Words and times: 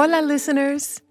Hola, 0.00 0.22
listeners. 0.22 1.02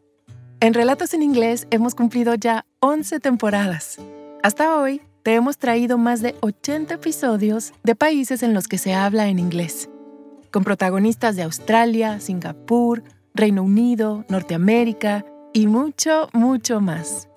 En 0.62 0.74
Relatos 0.74 1.14
en 1.14 1.22
Inglés 1.22 1.68
hemos 1.72 1.94
cumplido 1.94 2.36
ya 2.36 2.66
11 2.80 3.20
temporadas. 3.20 3.98
Hasta 4.44 4.78
hoy 4.78 5.02
te 5.24 5.34
hemos 5.34 5.58
traído 5.58 5.98
más 5.98 6.22
de 6.22 6.36
80 6.40 6.94
episodios 6.94 7.74
de 7.84 7.96
países 7.96 8.44
en 8.44 8.54
los 8.54 8.70
que 8.70 8.78
se 8.78 8.94
habla 8.94 9.28
en 9.28 9.40
inglés, 9.40 9.90
con 10.52 10.64
protagonistas 10.64 11.36
de 11.36 11.44
Australia, 11.44 12.22
Singapur, 12.22 13.04
Reino 13.34 13.64
Unido, 13.64 14.24
Norteamérica 14.30 15.26
y 15.52 15.68
mucho, 15.68 16.30
mucho 16.32 16.80
más. 16.80 17.28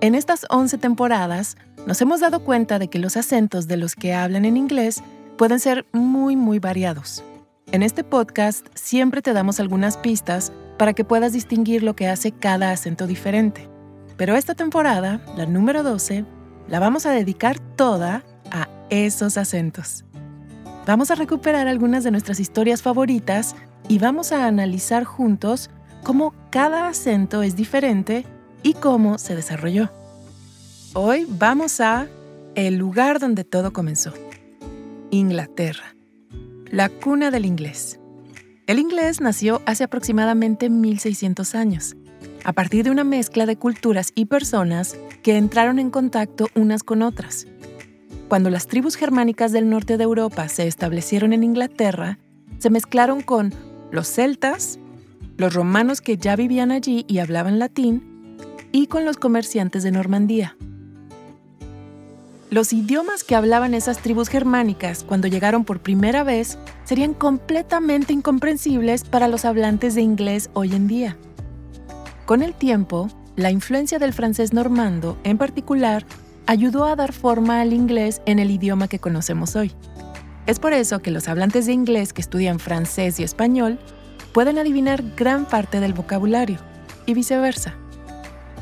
En 0.00 0.14
estas 0.14 0.46
11 0.48 0.78
temporadas 0.78 1.58
nos 1.86 2.00
hemos 2.00 2.20
dado 2.20 2.42
cuenta 2.42 2.78
de 2.78 2.88
que 2.88 3.00
los 3.00 3.18
acentos 3.18 3.68
de 3.68 3.76
los 3.76 3.96
que 3.96 4.14
hablan 4.14 4.46
en 4.46 4.56
inglés 4.56 5.02
pueden 5.36 5.60
ser 5.60 5.84
muy, 5.92 6.36
muy 6.36 6.58
variados. 6.58 7.22
En 7.70 7.82
este 7.82 8.02
podcast 8.02 8.66
siempre 8.72 9.20
te 9.20 9.34
damos 9.34 9.60
algunas 9.60 9.98
pistas 9.98 10.52
para 10.78 10.92
que 10.92 11.04
puedas 11.04 11.32
distinguir 11.32 11.82
lo 11.82 11.96
que 11.96 12.08
hace 12.08 12.32
cada 12.32 12.70
acento 12.70 13.06
diferente. 13.06 13.68
Pero 14.16 14.34
esta 14.34 14.54
temporada, 14.54 15.20
la 15.36 15.46
número 15.46 15.82
12, 15.82 16.24
la 16.68 16.80
vamos 16.80 17.06
a 17.06 17.10
dedicar 17.10 17.58
toda 17.58 18.24
a 18.50 18.68
esos 18.90 19.36
acentos. 19.36 20.04
Vamos 20.86 21.10
a 21.10 21.14
recuperar 21.14 21.66
algunas 21.68 22.04
de 22.04 22.10
nuestras 22.10 22.40
historias 22.40 22.82
favoritas 22.82 23.56
y 23.88 23.98
vamos 23.98 24.32
a 24.32 24.46
analizar 24.46 25.04
juntos 25.04 25.70
cómo 26.02 26.34
cada 26.50 26.88
acento 26.88 27.42
es 27.42 27.56
diferente 27.56 28.24
y 28.62 28.74
cómo 28.74 29.18
se 29.18 29.34
desarrolló. 29.34 29.90
Hoy 30.94 31.26
vamos 31.28 31.80
a 31.80 32.06
el 32.54 32.76
lugar 32.76 33.18
donde 33.18 33.44
todo 33.44 33.72
comenzó, 33.72 34.12
Inglaterra 35.10 35.96
la 36.70 36.88
cuna 36.88 37.30
del 37.30 37.46
inglés. 37.46 37.98
El 38.66 38.80
inglés 38.80 39.20
nació 39.20 39.62
hace 39.64 39.84
aproximadamente 39.84 40.68
1600 40.68 41.54
años, 41.54 41.94
a 42.42 42.52
partir 42.52 42.84
de 42.84 42.90
una 42.90 43.04
mezcla 43.04 43.46
de 43.46 43.56
culturas 43.56 44.10
y 44.16 44.24
personas 44.24 44.96
que 45.22 45.36
entraron 45.36 45.78
en 45.78 45.90
contacto 45.90 46.48
unas 46.56 46.82
con 46.82 47.02
otras. 47.02 47.46
Cuando 48.26 48.50
las 48.50 48.66
tribus 48.66 48.96
germánicas 48.96 49.52
del 49.52 49.70
norte 49.70 49.96
de 49.96 50.02
Europa 50.02 50.48
se 50.48 50.66
establecieron 50.66 51.32
en 51.32 51.44
Inglaterra, 51.44 52.18
se 52.58 52.70
mezclaron 52.70 53.20
con 53.20 53.54
los 53.92 54.08
celtas, 54.08 54.80
los 55.36 55.54
romanos 55.54 56.00
que 56.00 56.16
ya 56.16 56.34
vivían 56.34 56.72
allí 56.72 57.04
y 57.06 57.18
hablaban 57.18 57.60
latín, 57.60 58.36
y 58.72 58.88
con 58.88 59.04
los 59.04 59.16
comerciantes 59.16 59.84
de 59.84 59.92
Normandía. 59.92 60.56
Los 62.48 62.72
idiomas 62.72 63.24
que 63.24 63.34
hablaban 63.34 63.74
esas 63.74 63.98
tribus 63.98 64.28
germánicas 64.28 65.02
cuando 65.02 65.26
llegaron 65.26 65.64
por 65.64 65.80
primera 65.80 66.22
vez 66.22 66.58
serían 66.84 67.12
completamente 67.12 68.12
incomprensibles 68.12 69.02
para 69.02 69.26
los 69.26 69.44
hablantes 69.44 69.96
de 69.96 70.02
inglés 70.02 70.48
hoy 70.52 70.72
en 70.72 70.86
día. 70.86 71.16
Con 72.24 72.42
el 72.42 72.54
tiempo, 72.54 73.08
la 73.34 73.50
influencia 73.50 73.98
del 73.98 74.12
francés 74.12 74.52
normando, 74.52 75.18
en 75.24 75.38
particular, 75.38 76.06
ayudó 76.46 76.84
a 76.84 76.94
dar 76.94 77.12
forma 77.12 77.60
al 77.60 77.72
inglés 77.72 78.22
en 78.26 78.38
el 78.38 78.52
idioma 78.52 78.86
que 78.86 79.00
conocemos 79.00 79.56
hoy. 79.56 79.72
Es 80.46 80.60
por 80.60 80.72
eso 80.72 81.00
que 81.00 81.10
los 81.10 81.26
hablantes 81.26 81.66
de 81.66 81.72
inglés 81.72 82.12
que 82.12 82.22
estudian 82.22 82.60
francés 82.60 83.18
y 83.18 83.24
español 83.24 83.80
pueden 84.32 84.58
adivinar 84.58 85.02
gran 85.16 85.46
parte 85.46 85.80
del 85.80 85.94
vocabulario, 85.94 86.58
y 87.06 87.14
viceversa. 87.14 87.74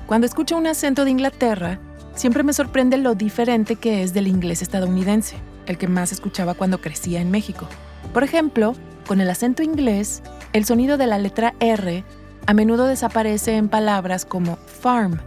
Cuando 0.06 0.26
escucho 0.26 0.56
un 0.56 0.66
acento 0.66 1.04
de 1.04 1.10
Inglaterra, 1.10 1.80
Siempre 2.14 2.42
me 2.42 2.52
sorprende 2.52 2.96
lo 2.96 3.14
diferente 3.14 3.76
que 3.76 4.02
es 4.02 4.14
del 4.14 4.28
inglés 4.28 4.62
estadounidense, 4.62 5.36
el 5.66 5.78
que 5.78 5.88
más 5.88 6.12
escuchaba 6.12 6.54
cuando 6.54 6.80
crecía 6.80 7.20
en 7.20 7.30
México. 7.30 7.66
Por 8.12 8.22
ejemplo, 8.22 8.74
con 9.06 9.20
el 9.20 9.28
acento 9.28 9.62
inglés, 9.62 10.22
el 10.52 10.64
sonido 10.64 10.96
de 10.96 11.06
la 11.06 11.18
letra 11.18 11.54
R 11.60 12.04
a 12.46 12.54
menudo 12.54 12.86
desaparece 12.86 13.56
en 13.56 13.68
palabras 13.68 14.24
como 14.24 14.56
farm. 14.56 15.20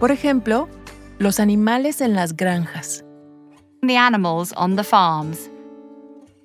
Por 0.00 0.10
ejemplo, 0.10 0.68
los 1.18 1.40
animales 1.40 2.00
en 2.00 2.14
las 2.14 2.36
granjas. 2.36 3.04
The 3.86 3.96
animals 3.96 4.52
on 4.56 4.76
the 4.76 4.84
farms. 4.84 5.50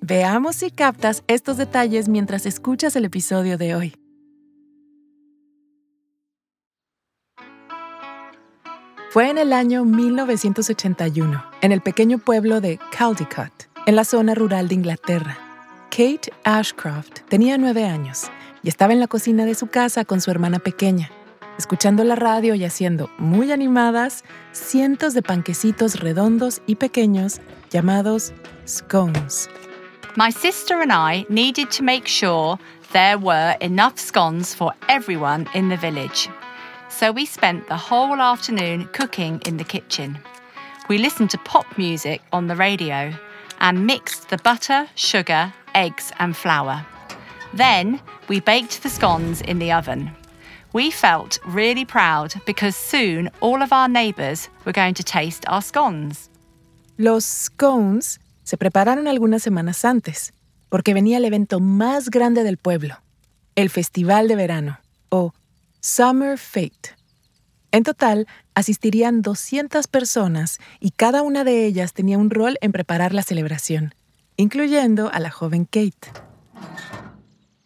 Veamos 0.00 0.56
si 0.56 0.70
captas 0.70 1.22
estos 1.26 1.56
detalles 1.56 2.08
mientras 2.08 2.46
escuchas 2.46 2.96
el 2.96 3.04
episodio 3.04 3.58
de 3.58 3.74
hoy. 3.74 4.01
Fue 9.12 9.28
en 9.28 9.36
el 9.36 9.52
año 9.52 9.84
1981, 9.84 11.44
en 11.60 11.70
el 11.70 11.82
pequeño 11.82 12.16
pueblo 12.16 12.62
de 12.62 12.78
Caldicot, 12.96 13.68
en 13.84 13.94
la 13.94 14.06
zona 14.06 14.34
rural 14.34 14.68
de 14.68 14.74
Inglaterra. 14.74 15.36
Kate 15.90 16.32
Ashcroft 16.44 17.20
tenía 17.28 17.58
nueve 17.58 17.84
años 17.84 18.30
y 18.62 18.70
estaba 18.70 18.94
en 18.94 19.00
la 19.00 19.08
cocina 19.08 19.44
de 19.44 19.54
su 19.54 19.66
casa 19.66 20.06
con 20.06 20.22
su 20.22 20.30
hermana 20.30 20.60
pequeña, 20.60 21.10
escuchando 21.58 22.04
la 22.04 22.14
radio 22.14 22.54
y 22.54 22.64
haciendo, 22.64 23.10
muy 23.18 23.52
animadas, 23.52 24.24
cientos 24.52 25.12
de 25.12 25.20
panquecitos 25.20 26.00
redondos 26.00 26.62
y 26.66 26.76
pequeños 26.76 27.42
llamados 27.70 28.32
scones. 28.66 29.50
My 30.16 30.32
sister 30.32 30.80
and 30.80 30.90
I 30.90 31.26
needed 31.28 31.68
to 31.76 31.82
make 31.82 32.08
sure 32.08 32.56
there 32.94 33.18
were 33.18 33.58
enough 33.60 33.98
scones 33.98 34.56
for 34.56 34.72
everyone 34.88 35.46
in 35.52 35.68
the 35.68 35.76
village. 35.76 36.30
So 36.92 37.10
we 37.10 37.24
spent 37.26 37.66
the 37.68 37.76
whole 37.76 38.20
afternoon 38.20 38.88
cooking 38.92 39.40
in 39.46 39.56
the 39.56 39.64
kitchen. 39.64 40.18
We 40.88 40.98
listened 40.98 41.30
to 41.30 41.38
pop 41.38 41.66
music 41.78 42.20
on 42.32 42.46
the 42.46 42.56
radio 42.56 43.12
and 43.60 43.86
mixed 43.86 44.28
the 44.28 44.36
butter, 44.38 44.86
sugar, 44.94 45.52
eggs, 45.74 46.12
and 46.18 46.36
flour. 46.36 46.84
Then 47.54 48.00
we 48.28 48.40
baked 48.40 48.82
the 48.82 48.90
scones 48.90 49.40
in 49.40 49.58
the 49.58 49.72
oven. 49.72 50.10
We 50.72 50.90
felt 50.90 51.38
really 51.46 51.84
proud 51.84 52.34
because 52.46 52.76
soon 52.76 53.30
all 53.40 53.62
of 53.62 53.72
our 53.72 53.88
neighbours 53.88 54.48
were 54.64 54.72
going 54.72 54.94
to 54.94 55.02
taste 55.02 55.44
our 55.48 55.62
scones. 55.62 56.28
Los 56.98 57.24
scones 57.24 58.20
se 58.44 58.56
prepararon 58.56 59.06
algunas 59.06 59.42
semanas 59.42 59.84
antes, 59.84 60.32
porque 60.68 60.94
venía 60.94 61.18
el 61.18 61.24
evento 61.24 61.58
más 61.60 62.10
grande 62.10 62.44
del 62.44 62.56
pueblo, 62.56 62.96
el 63.54 63.70
Festival 63.70 64.28
de 64.28 64.36
Verano, 64.36 64.78
o 65.10 65.32
Summer 65.84 66.38
Fate. 66.38 66.94
En 67.72 67.82
total, 67.82 68.28
asistirían 68.54 69.20
200 69.20 69.88
personas 69.88 70.60
y 70.78 70.92
cada 70.92 71.22
una 71.22 71.42
de 71.42 71.66
ellas 71.66 71.92
tenía 71.92 72.18
un 72.18 72.30
rol 72.30 72.56
en 72.60 72.70
preparar 72.70 73.12
la 73.12 73.24
celebración, 73.24 73.92
incluyendo 74.36 75.10
a 75.12 75.18
la 75.18 75.28
joven 75.28 75.64
Kate. 75.64 76.12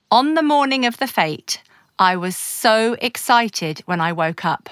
On 0.08 0.34
the 0.34 0.40
morning 0.40 0.86
of 0.86 0.96
the 0.96 1.06
fete, 1.06 1.60
I 1.98 2.16
was 2.16 2.34
so 2.36 2.96
excited 3.02 3.82
when 3.84 4.00
I 4.00 4.12
woke 4.12 4.46
up. 4.46 4.70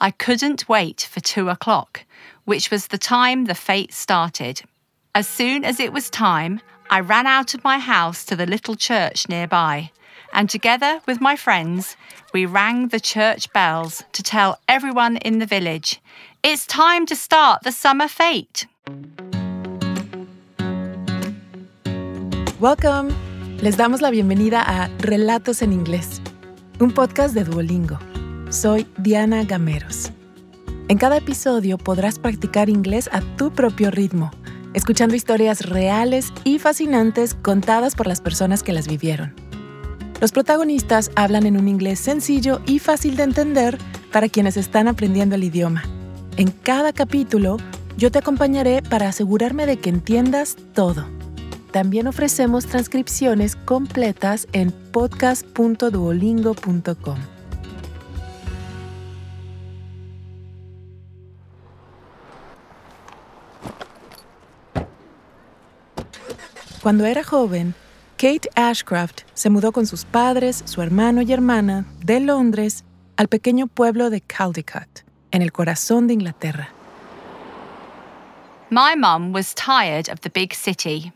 I 0.00 0.10
couldn't 0.10 0.66
wait 0.66 1.02
for 1.02 1.20
two 1.20 1.50
o'clock, 1.50 2.06
which 2.46 2.70
was 2.70 2.86
the 2.88 2.96
time 2.96 3.44
the 3.44 3.54
fete 3.54 3.92
started. 3.92 4.62
As 5.14 5.28
soon 5.28 5.62
as 5.62 5.78
it 5.78 5.92
was 5.92 6.08
time, 6.08 6.62
I 6.88 7.00
ran 7.00 7.26
out 7.26 7.52
of 7.52 7.62
my 7.62 7.78
house 7.78 8.24
to 8.24 8.34
the 8.34 8.46
little 8.46 8.76
church 8.76 9.28
nearby 9.28 9.90
and 10.32 10.50
together 10.50 11.00
with 11.06 11.20
my 11.20 11.36
friends, 11.36 11.96
we 12.32 12.46
rang 12.46 12.88
the 12.88 13.00
church 13.00 13.52
bells 13.52 14.04
to 14.12 14.22
tell 14.22 14.58
everyone 14.68 15.16
in 15.18 15.38
the 15.38 15.46
village 15.46 16.00
it's 16.42 16.66
time 16.66 17.04
to 17.06 17.16
start 17.16 17.62
the 17.62 17.72
summer 17.72 18.06
fete. 18.08 18.66
Welcome. 22.60 23.14
Les 23.60 23.76
damos 23.76 24.00
la 24.00 24.10
bienvenida 24.10 24.62
a 24.62 24.88
Relatos 24.98 25.62
en 25.62 25.72
Inglés, 25.72 26.20
un 26.78 26.92
podcast 26.92 27.34
de 27.34 27.42
Duolingo. 27.42 27.98
Soy 28.50 28.86
Diana 28.98 29.42
Gameros. 29.42 30.12
En 30.88 30.96
cada 30.96 31.16
episodio 31.16 31.76
podrás 31.76 32.18
practicar 32.18 32.68
inglés 32.68 33.10
a 33.12 33.20
tu 33.36 33.52
propio 33.52 33.90
ritmo, 33.90 34.30
escuchando 34.74 35.16
historias 35.16 35.66
reales 35.66 36.32
y 36.44 36.58
fascinantes 36.60 37.34
contadas 37.34 37.94
por 37.94 38.06
las 38.06 38.20
personas 38.20 38.62
que 38.62 38.72
las 38.72 38.86
vivieron. 38.86 39.47
Los 40.20 40.32
protagonistas 40.32 41.12
hablan 41.14 41.46
en 41.46 41.56
un 41.56 41.68
inglés 41.68 42.00
sencillo 42.00 42.60
y 42.66 42.80
fácil 42.80 43.14
de 43.16 43.22
entender 43.22 43.78
para 44.10 44.28
quienes 44.28 44.56
están 44.56 44.88
aprendiendo 44.88 45.36
el 45.36 45.44
idioma. 45.44 45.84
En 46.36 46.50
cada 46.50 46.92
capítulo, 46.92 47.58
yo 47.96 48.10
te 48.10 48.18
acompañaré 48.18 48.82
para 48.82 49.08
asegurarme 49.08 49.64
de 49.66 49.76
que 49.76 49.90
entiendas 49.90 50.56
todo. 50.74 51.06
También 51.70 52.08
ofrecemos 52.08 52.66
transcripciones 52.66 53.54
completas 53.54 54.48
en 54.52 54.72
podcast.duolingo.com. 54.72 57.18
Cuando 66.82 67.04
era 67.04 67.22
joven, 67.22 67.76
Kate 68.18 68.48
Ashcroft 68.56 69.22
se 69.34 69.48
mudó 69.48 69.72
con 69.72 69.86
sus 69.86 70.04
padres, 70.04 70.64
su 70.66 70.82
hermano 70.82 71.22
y 71.22 71.32
hermana 71.32 71.84
de 72.04 72.18
Londres 72.18 72.82
al 73.16 73.28
pequeño 73.28 73.68
pueblo 73.68 74.10
de 74.10 74.20
Caldecott, 74.20 75.04
en 75.30 75.40
el 75.40 75.52
corazón 75.52 76.08
de 76.08 76.14
Inglaterra. 76.14 76.68
My 78.70 78.96
mum 78.96 79.32
was 79.32 79.54
tired 79.54 80.08
of 80.08 80.22
the 80.22 80.30
big 80.30 80.52
city, 80.52 81.12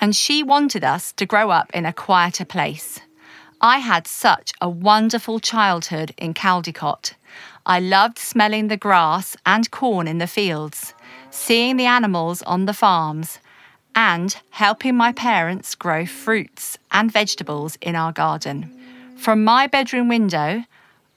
and 0.00 0.16
she 0.16 0.42
wanted 0.42 0.84
us 0.84 1.12
to 1.16 1.26
grow 1.26 1.50
up 1.50 1.70
in 1.74 1.84
a 1.84 1.92
quieter 1.92 2.46
place. 2.46 2.98
I 3.60 3.80
had 3.80 4.06
such 4.06 4.54
a 4.62 4.70
wonderful 4.70 5.40
childhood 5.40 6.14
in 6.16 6.32
Caldecott. 6.32 7.12
I 7.66 7.78
loved 7.78 8.18
smelling 8.18 8.68
the 8.68 8.78
grass 8.78 9.36
and 9.44 9.70
corn 9.70 10.08
in 10.08 10.16
the 10.16 10.26
fields, 10.26 10.94
seeing 11.30 11.76
the 11.76 11.84
animals 11.84 12.40
on 12.44 12.64
the 12.64 12.72
farms, 12.72 13.38
and 13.98 14.36
helping 14.50 14.94
my 14.94 15.10
parents 15.10 15.74
grow 15.74 16.06
fruits 16.06 16.78
and 16.92 17.10
vegetables 17.10 17.76
in 17.82 17.96
our 17.96 18.12
garden. 18.12 18.70
From 19.16 19.42
my 19.42 19.66
bedroom 19.66 20.08
window, 20.08 20.62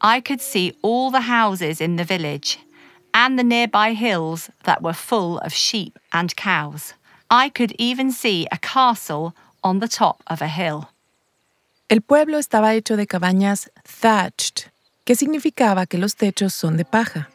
I 0.01 0.19
could 0.19 0.42
see 0.42 0.74
all 0.81 1.12
the 1.12 1.28
houses 1.30 1.80
in 1.80 1.98
the 1.98 2.04
village 2.04 2.57
and 3.13 3.38
the 3.38 3.44
nearby 3.44 3.94
hills 3.94 4.50
that 4.63 4.81
were 4.81 4.94
full 4.94 5.38
of 5.45 5.54
sheep 5.54 6.00
and 6.12 6.36
cows. 6.36 6.95
I 7.30 7.50
could 7.50 7.72
even 7.78 8.12
see 8.12 8.48
a 8.51 8.57
castle 8.57 9.36
on 9.63 9.80
the 9.80 9.88
top 9.88 10.24
of 10.25 10.42
a 10.42 10.48
hill. 10.48 10.89
El 11.88 12.01
pueblo 12.01 12.39
estaba 12.39 12.74
hecho 12.74 12.95
de 12.95 13.06
cabañas 13.06 13.69
thatched, 13.86 14.72
que 15.06 15.16
significaba 15.16 15.86
que 15.86 16.00
los 16.00 16.16
techos 16.16 16.54
son 16.54 16.77
de 16.77 16.86
paja. 16.86 17.30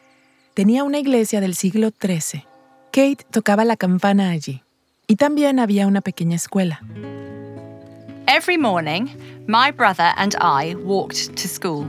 Tenía 0.55 0.83
una 0.83 0.97
iglesia 0.97 1.39
del 1.39 1.55
siglo 1.55 1.91
XIII. 2.01 2.43
Kate 2.91 3.23
tocaba 3.31 3.63
la 3.63 3.77
campana 3.77 4.31
allí. 4.31 4.61
Y 5.09 5.15
también 5.15 5.57
había 5.59 5.87
una 5.87 6.01
pequeña 6.01 6.35
escuela. 6.35 6.81
Every 8.27 8.57
morning, 8.57 9.07
my 9.47 9.71
brother 9.71 10.11
and 10.17 10.35
I 10.41 10.75
walked 10.75 11.37
to 11.37 11.47
school. 11.47 11.87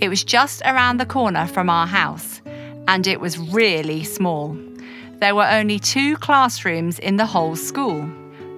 It 0.00 0.08
was 0.08 0.24
just 0.24 0.60
around 0.62 0.98
the 0.98 1.06
corner 1.06 1.46
from 1.46 1.70
our 1.70 1.86
house, 1.86 2.42
and 2.88 3.06
it 3.06 3.20
was 3.20 3.38
really 3.38 4.02
small. 4.02 4.56
There 5.20 5.36
were 5.36 5.46
only 5.46 5.78
two 5.78 6.16
classrooms 6.16 6.98
in 6.98 7.18
the 7.18 7.26
whole 7.26 7.54
school. 7.54 8.02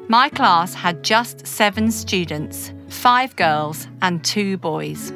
My 0.08 0.30
class 0.30 0.72
had 0.74 1.02
just 1.02 1.46
seven 1.46 1.90
students, 1.90 2.72
five 2.88 3.36
girls 3.36 3.88
and 4.00 4.24
two 4.24 4.56
boys. 4.56 5.12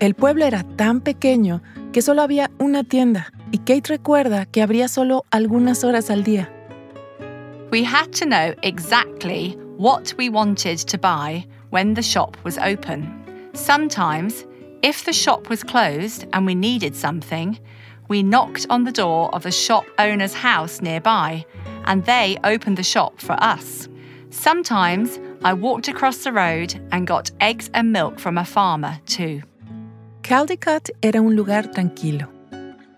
El 0.00 0.14
pueblo 0.14 0.44
era 0.46 0.64
tan 0.76 1.00
pequeño 1.00 1.62
que 1.92 2.00
solo 2.00 2.22
había 2.22 2.48
una 2.60 2.84
tienda, 2.84 3.32
y 3.50 3.58
Kate 3.58 3.88
recuerda 3.88 4.46
que 4.46 4.62
abría 4.62 4.86
solo 4.86 5.24
algunas 5.32 5.82
horas 5.82 6.10
al 6.10 6.22
día. 6.22 6.48
We 7.70 7.84
had 7.84 8.12
to 8.14 8.26
know 8.26 8.52
exactly 8.64 9.52
what 9.76 10.12
we 10.16 10.28
wanted 10.28 10.78
to 10.78 10.98
buy 10.98 11.46
when 11.70 11.94
the 11.94 12.02
shop 12.02 12.36
was 12.42 12.58
open. 12.58 13.50
Sometimes, 13.54 14.44
if 14.82 15.04
the 15.04 15.12
shop 15.12 15.48
was 15.48 15.62
closed 15.62 16.26
and 16.32 16.46
we 16.46 16.56
needed 16.56 16.96
something, 16.96 17.58
we 18.08 18.24
knocked 18.24 18.66
on 18.70 18.82
the 18.82 18.90
door 18.90 19.32
of 19.32 19.44
the 19.44 19.52
shop 19.52 19.84
owner's 20.00 20.34
house 20.34 20.80
nearby 20.80 21.46
and 21.84 22.04
they 22.06 22.38
opened 22.42 22.76
the 22.76 22.82
shop 22.82 23.20
for 23.20 23.36
us. 23.40 23.88
Sometimes 24.30 25.20
I 25.44 25.52
walked 25.52 25.86
across 25.86 26.24
the 26.24 26.32
road 26.32 26.74
and 26.90 27.06
got 27.06 27.30
eggs 27.40 27.70
and 27.72 27.92
milk 27.92 28.18
from 28.18 28.36
a 28.36 28.44
farmer 28.44 28.98
too. 29.06 29.42
Caldecott 30.22 30.90
era 31.02 31.20
un 31.20 31.36
lugar 31.36 31.70
tranquilo, 31.70 32.28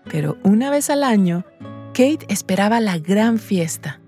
pero 0.09 0.37
una 0.43 0.71
vez 0.71 0.89
al 0.89 1.03
año, 1.03 1.43
Kate 1.93 2.25
esperaba 2.27 2.81
la 2.81 2.97
gran 2.97 3.37
fiesta. 3.37 3.99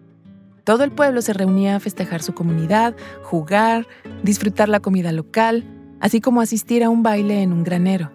Todo 0.66 0.84
el 0.84 0.92
pueblo 0.92 1.22
se 1.22 1.32
reunía 1.32 1.76
a 1.76 1.80
festejar 1.80 2.24
su 2.24 2.34
comunidad, 2.34 2.96
jugar, 3.22 3.88
disfrutar 4.24 4.68
la 4.68 4.80
comida 4.80 5.12
local, 5.12 5.64
así 6.02 6.22
como 6.22 6.42
asistir 6.42 6.84
a 6.84 6.90
un 6.90 7.04
baile 7.04 7.44
en 7.44 7.54
un 7.54 7.64
granero. 7.64 8.12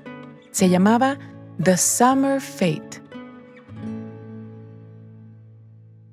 Se 0.50 0.68
llamaba 0.68 1.16
The 1.62 1.76
Summer 1.76 2.40
Fete. 2.40 3.00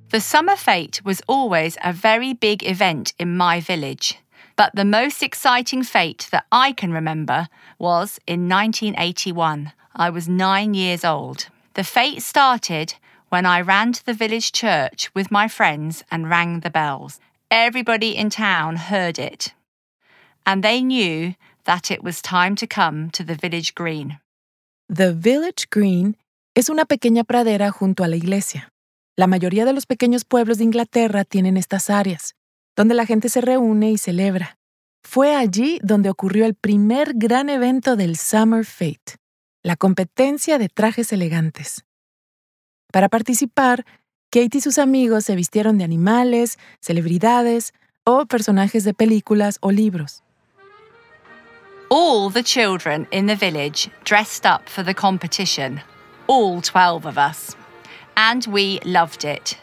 The 0.10 0.22
Summer 0.22 0.56
Fete 0.56 1.02
was 1.04 1.24
always 1.28 1.76
a 1.84 1.92
very 1.92 2.36
big 2.36 2.62
event 2.64 3.14
in 3.18 3.36
my 3.36 3.60
village. 3.60 4.20
But 4.56 4.70
the 4.76 4.86
most 4.86 5.24
exciting 5.24 5.84
fete 5.84 6.30
that 6.32 6.46
I 6.52 6.72
can 6.72 6.92
remember 6.92 7.48
was 7.80 8.20
in 8.28 8.48
1981. 8.48 9.72
I 9.96 10.12
was 10.12 10.28
nine 10.28 10.76
years 10.76 11.04
old. 11.04 11.48
The 11.74 11.84
fete 11.84 12.22
started 12.22 12.94
when 13.30 13.46
I 13.46 13.62
ran 13.62 13.94
to 13.94 14.06
the 14.06 14.14
village 14.14 14.52
church 14.52 15.10
with 15.14 15.32
my 15.32 15.48
friends 15.48 16.04
and 16.10 16.30
rang 16.30 16.62
the 16.62 16.70
bells. 16.70 17.20
Everybody 17.50 18.16
in 18.16 18.30
town 18.30 18.76
heard 18.76 19.20
it, 19.20 19.54
and 20.46 20.64
they 20.64 20.82
knew 20.82 21.36
that 21.66 21.92
it 21.92 22.04
was 22.04 22.22
time 22.22 22.56
to 22.56 22.68
come 22.68 23.10
to 23.12 23.24
the 23.24 23.36
village 23.36 23.74
green. 23.76 24.20
The 24.90 25.14
Village 25.14 25.68
Green 25.70 26.16
es 26.56 26.70
una 26.70 26.86
pequeña 26.86 27.26
pradera 27.26 27.72
junto 27.72 28.04
a 28.04 28.08
la 28.08 28.16
iglesia. 28.16 28.72
La 29.18 29.28
mayoría 29.28 29.66
de 29.66 29.74
los 29.74 29.86
pequeños 29.86 30.24
pueblos 30.24 30.60
de 30.60 30.64
Inglaterra 30.64 31.26
tienen 31.26 31.58
estas 31.58 31.90
áreas, 31.90 32.36
donde 32.76 32.94
la 32.94 33.06
gente 33.06 33.30
se 33.30 33.42
reúne 33.42 33.92
y 33.92 33.98
celebra. 33.98 34.58
Fue 35.04 35.36
allí 35.36 35.80
donde 35.84 36.10
ocurrió 36.10 36.46
el 36.46 36.56
primer 36.56 37.14
gran 37.16 37.50
evento 37.50 37.96
del 37.96 38.16
Summer 38.16 38.64
Fete, 38.64 39.16
la 39.64 39.76
competencia 39.76 40.58
de 40.58 40.70
trajes 40.70 41.12
elegantes. 41.12 41.84
Para 42.98 43.10
participar, 43.10 43.86
Kate 44.32 44.58
y 44.58 44.60
sus 44.60 44.80
amigos 44.80 45.26
se 45.26 45.36
vistieron 45.36 45.78
de 45.78 45.84
animales, 45.84 46.58
celebridades 46.80 47.76
o 48.06 48.26
personajes 48.26 48.84
de 48.86 48.96
películas 48.96 49.60
o 49.62 49.70
libros. 49.70 50.24
All 51.92 52.32
the 52.32 52.42
children 52.42 53.08
in 53.12 53.28
the 53.28 53.36
village 53.36 53.92
dressed 54.04 54.48
up 54.48 54.68
for 54.68 54.84
the 54.84 54.96
competition, 54.96 55.80
all 56.26 56.60
12 56.60 57.06
of 57.06 57.20
us. 57.20 57.56
And 58.16 58.48
we 58.48 58.80
loved 58.84 59.24
it. 59.24 59.60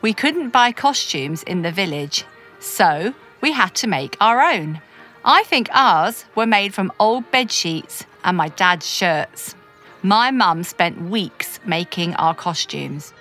We 0.00 0.14
couldn't 0.14 0.52
buy 0.52 0.70
costumes 0.70 1.42
in 1.48 1.62
the 1.62 1.72
village, 1.72 2.24
so 2.60 3.12
we 3.40 3.50
had 3.50 3.74
to 3.80 3.88
make 3.88 4.16
our 4.20 4.40
own. 4.40 4.80
I 5.24 5.42
think 5.42 5.68
ours 5.72 6.24
were 6.36 6.46
made 6.46 6.72
from 6.72 6.92
old 7.00 7.28
bed 7.32 7.50
sheets 7.50 8.06
and 8.22 8.36
my 8.36 8.48
dad's 8.50 8.86
shirts. 8.88 9.56
My 10.02 10.32
mum 10.32 10.64
spent 10.64 11.10
weeks 11.10 11.60
making 11.66 12.14
our 12.18 12.34
costumes. 12.34 13.12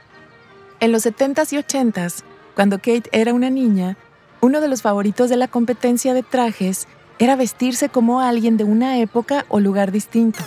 En 0.79 0.93
los 0.93 1.05
70s 1.05 1.51
y 1.51 1.57
80s, 1.57 2.23
cuando 2.55 2.77
Kate 2.77 3.09
era 3.11 3.33
una 3.33 3.49
niña, 3.49 3.97
uno 4.39 4.61
de 4.61 4.69
los 4.69 4.81
favoritos 4.81 5.29
de 5.29 5.35
la 5.35 5.49
competencia 5.49 6.13
de 6.13 6.23
trajes 6.23 6.87
era 7.19 7.35
vestirse 7.35 7.89
como 7.89 8.21
alguien 8.21 8.55
de 8.55 8.63
una 8.63 8.97
época 8.99 9.45
o 9.49 9.59
lugar 9.59 9.91
distinto. 9.91 10.39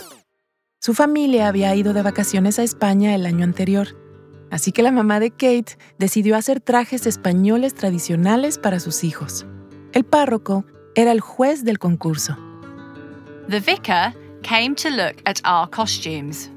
Su 0.79 0.95
familia 0.95 1.47
había 1.47 1.75
ido 1.75 1.93
de 1.93 2.01
vacaciones 2.01 2.57
a 2.57 2.63
España 2.63 3.13
el 3.13 3.27
año 3.27 3.43
anterior, 3.43 3.89
así 4.49 4.71
que 4.71 4.81
la 4.81 4.91
mamá 4.91 5.19
de 5.19 5.29
Kate 5.29 5.77
decidió 5.99 6.35
hacer 6.35 6.59
trajes 6.59 7.05
españoles 7.05 7.75
tradicionales 7.75 8.57
para 8.57 8.79
sus 8.79 9.03
hijos. 9.03 9.45
El 9.91 10.03
párroco 10.03 10.65
era 10.95 11.11
el 11.11 11.19
juez 11.19 11.63
del 11.63 11.77
concurso. 11.77 12.35
The 13.49 13.59
vicar 13.59 14.22
came 14.43 14.75
to 14.75 14.89
look 14.89 15.21
at 15.25 15.41
our 15.45 15.67
costumes. 15.67 16.49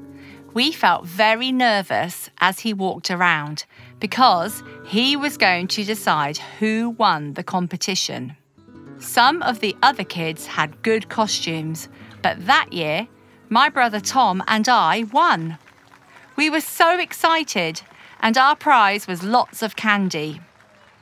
We 0.53 0.71
felt 0.71 1.05
very 1.05 1.51
nervous 1.51 2.29
as 2.39 2.59
he 2.59 2.73
walked 2.73 3.09
around 3.09 3.65
because 3.99 4.63
he 4.85 5.15
was 5.15 5.37
going 5.37 5.67
to 5.69 5.83
decide 5.83 6.37
who 6.37 6.89
won 6.91 7.33
the 7.33 7.43
competition. 7.43 8.35
Some 8.99 9.41
of 9.43 9.59
the 9.59 9.75
other 9.83 10.03
kids 10.03 10.47
had 10.47 10.81
good 10.81 11.09
costumes, 11.09 11.87
but 12.21 12.45
that 12.45 12.73
year, 12.73 13.07
my 13.49 13.69
brother 13.69 13.99
Tom 13.99 14.43
and 14.47 14.67
I 14.67 15.03
won. 15.13 15.57
We 16.35 16.49
were 16.49 16.61
so 16.61 16.99
excited, 16.99 17.81
and 18.19 18.37
our 18.37 18.55
prize 18.55 19.07
was 19.07 19.23
lots 19.23 19.61
of 19.61 19.75
candy. 19.75 20.41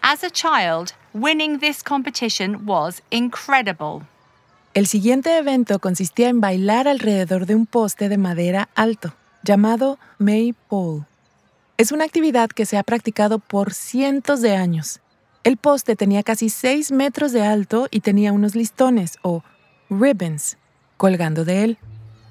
As 0.03 0.23
a 0.23 0.29
child, 0.29 0.93
winning 1.13 1.59
this 1.59 1.81
competition 1.81 2.65
was 2.65 3.01
incredible. 3.09 4.03
El 4.75 4.87
siguiente 4.87 5.37
evento 5.37 5.79
consistía 5.79 6.27
en 6.27 6.41
bailar 6.41 6.89
alrededor 6.89 7.45
de 7.45 7.55
un 7.55 7.65
poste 7.65 8.09
de 8.09 8.17
madera 8.17 8.67
alto, 8.75 9.15
llamado 9.41 9.97
Maypole. 10.17 11.05
Es 11.77 11.93
una 11.93 12.03
actividad 12.03 12.49
que 12.49 12.65
se 12.65 12.77
ha 12.77 12.83
practicado 12.83 13.39
por 13.39 13.73
cientos 13.73 14.41
de 14.41 14.57
años. 14.57 14.99
El 15.45 15.55
poste 15.55 15.95
tenía 15.95 16.23
casi 16.23 16.49
6 16.49 16.91
metros 16.91 17.31
de 17.31 17.41
alto 17.43 17.87
y 17.89 18.01
tenía 18.01 18.33
unos 18.33 18.53
listones 18.53 19.17
o 19.21 19.43
ribbons 19.89 20.57
colgando 20.97 21.45
de 21.45 21.63
él. 21.63 21.77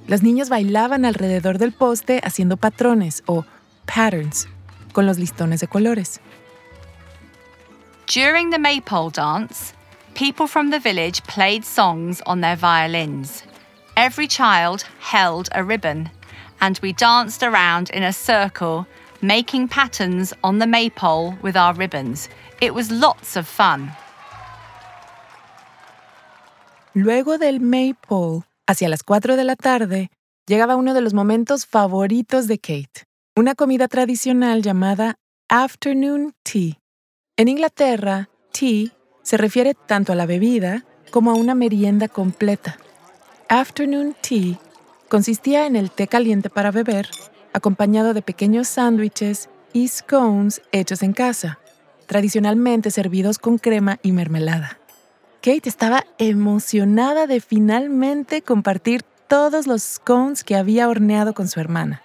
Los 0.06 0.22
niños 0.22 0.50
bailaban 0.50 1.06
alrededor 1.06 1.56
del 1.56 1.72
poste 1.72 2.20
haciendo 2.24 2.58
patrones 2.58 3.22
o 3.24 3.46
patterns 3.86 4.48
con 4.92 5.06
los 5.06 5.18
listones 5.18 5.60
de 5.60 5.68
colores. 5.68 6.20
During 8.06 8.50
the 8.50 8.58
maypole 8.58 9.10
dance, 9.10 9.74
people 10.14 10.47
from 10.47 10.71
the 10.71 10.78
village 10.78 11.23
played 11.25 11.64
songs 11.64 12.23
on 12.26 12.40
their 12.40 12.56
violins. 12.56 13.42
Every 13.97 14.26
child 14.26 14.83
held 15.00 15.49
a 15.52 15.62
ribbon, 15.62 16.11
and 16.61 16.78
we 16.83 16.92
danced 16.92 17.42
around 17.42 17.90
in 17.90 18.02
a 18.02 18.12
circle, 18.12 18.87
making 19.21 19.68
patterns 19.68 20.33
on 20.42 20.59
the 20.59 20.66
maypole 20.66 21.37
with 21.42 21.56
our 21.56 21.75
ribbons. 21.75 22.28
It 22.61 22.75
was 22.75 22.90
lots 22.90 23.37
of 23.37 23.47
fun. 23.47 23.92
Luego 26.94 27.38
del 27.38 27.61
maypole, 27.61 28.44
hacia 28.68 28.88
las 28.88 29.02
4 29.02 29.37
de 29.37 29.44
la 29.44 29.56
tarde, 29.56 30.11
llegaba 30.47 30.76
uno 30.76 30.94
de 30.94 31.00
los 31.00 31.12
momentos 31.12 31.66
favoritos 31.66 32.47
de 32.47 32.59
Kate, 32.59 33.04
una 33.37 33.54
comida 33.54 33.88
tradicional 33.88 34.62
llamada 34.62 35.16
afternoon 35.49 36.35
tea. 36.44 36.78
En 37.37 37.49
Inglaterra, 37.49 38.28
tea 38.52 38.92
se 39.25 39.37
refiere 39.37 39.75
tanto 39.75 40.12
a 40.12 40.14
la 40.14 40.26
bebida 40.26 40.85
como 41.11 41.33
a 41.33 41.35
una 41.35 41.57
merienda 41.57 42.07
completa. 42.09 42.76
Afternoon 43.49 44.14
tea 44.21 44.61
consistía 45.09 45.66
en 45.66 45.75
el 45.75 45.90
té 45.90 46.07
caliente 46.07 46.50
para 46.50 46.71
beber, 46.71 47.09
acompañado 47.52 48.14
de 48.14 48.23
pequeños 48.23 48.69
sándwiches 48.69 49.49
y 49.73 49.88
scones 49.88 50.62
hechos 50.73 51.02
en 51.02 51.12
casa, 51.12 51.59
tradicionalmente 52.07 52.90
servidos 52.90 53.38
con 53.38 53.59
crema 53.59 53.99
y 54.02 54.12
mermelada. 54.12 54.78
Kate 55.40 55.69
estaba 55.69 56.04
emocionada 56.19 57.26
de 57.26 57.40
finalmente 57.40 58.43
compartir 58.43 59.02
todos 59.28 59.66
los 59.66 59.83
scones 59.83 60.45
que 60.45 60.57
había 60.57 60.88
horneado 60.88 61.33
con 61.33 61.49
su 61.49 61.61
hermana. 61.61 62.02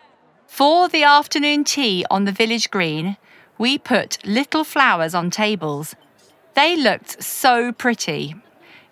For 0.48 0.90
the 0.90 1.04
afternoon 1.04 1.64
tea 1.64 2.04
on 2.10 2.26
the 2.26 2.32
village 2.32 2.70
green, 2.72 3.18
we 3.58 3.78
put 3.78 4.18
little 4.24 4.64
flowers 4.64 5.14
on 5.14 5.30
tables. 5.30 5.96
They 6.60 6.75
looked 6.75 7.24
so 7.24 7.72
pretty. 7.72 8.36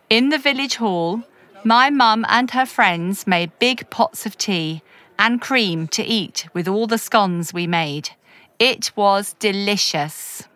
In 0.10 0.30
the 0.30 0.38
village 0.38 0.76
hall, 0.78 1.24
my 1.66 1.90
mum 1.90 2.26
and 2.30 2.50
her 2.52 2.66
friends 2.66 3.28
made 3.28 3.60
big 3.60 3.90
pots 3.90 4.26
of 4.26 4.38
tea 4.38 4.82
and 5.20 5.42
cream 5.42 5.90
to 5.90 6.02
eat 6.02 6.48
with 6.54 6.70
all 6.70 6.88
the 6.88 6.98
scones 6.98 7.54
we 7.54 7.68
made. 7.68 8.12
It 8.58 8.96
was 8.96 9.36
delicious. 9.40 10.48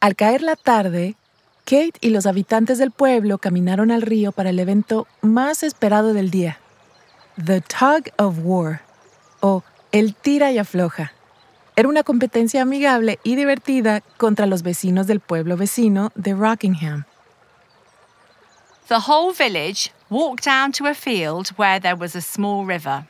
Al 0.00 0.14
caer 0.14 0.42
la 0.42 0.54
tarde, 0.54 1.16
Kate 1.64 1.98
y 2.00 2.10
los 2.10 2.24
habitantes 2.24 2.78
del 2.78 2.92
pueblo 2.92 3.38
caminaron 3.38 3.90
al 3.90 4.02
río 4.02 4.30
para 4.30 4.50
el 4.50 4.60
evento 4.60 5.08
más 5.22 5.64
esperado 5.64 6.14
del 6.14 6.30
día, 6.30 6.58
The 7.36 7.62
Tug 7.62 8.10
of 8.16 8.38
War, 8.44 8.82
o 9.40 9.64
el 9.90 10.14
tira 10.14 10.52
y 10.52 10.58
afloja. 10.58 11.14
Era 11.76 11.88
una 11.88 12.02
competencia 12.02 12.62
amigable 12.62 13.18
y 13.22 13.36
divertida 13.36 14.02
contra 14.18 14.46
los 14.46 14.62
vecinos 14.62 15.06
del 15.06 15.20
pueblo 15.20 15.56
vecino 15.56 16.10
de 16.14 16.34
Rockingham. 16.34 17.04
The 18.88 19.00
whole 19.00 19.32
village 19.32 19.92
walked 20.10 20.44
down 20.44 20.72
to 20.72 20.86
a 20.86 20.94
field 20.94 21.50
where 21.56 21.78
there 21.78 21.94
was 21.94 22.16
a 22.16 22.20
small 22.20 22.66
river. 22.66 23.06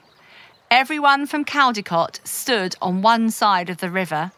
Everyone 0.70 1.26
from 1.26 1.44
Caldecott 1.44 2.20
stood 2.22 2.76
on 2.82 3.02
one 3.02 3.30
side 3.30 3.70
of 3.70 3.78
the 3.78 3.90
river, 3.90 4.30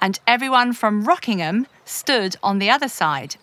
and 0.00 0.18
everyone 0.26 0.72
from 0.72 1.04
Rockingham 1.04 1.66
stood 1.84 2.36
on 2.42 2.58
the 2.58 2.70
other 2.70 2.88
side. 2.88 3.36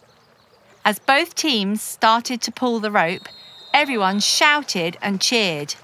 As 0.84 0.98
both 0.98 1.36
teams 1.36 1.82
started 1.82 2.42
to 2.42 2.52
pull 2.52 2.80
the 2.80 2.90
rope, 2.90 3.28
everyone 3.74 4.20
shouted 4.22 4.98
and 5.02 5.22
cheered. 5.22 5.76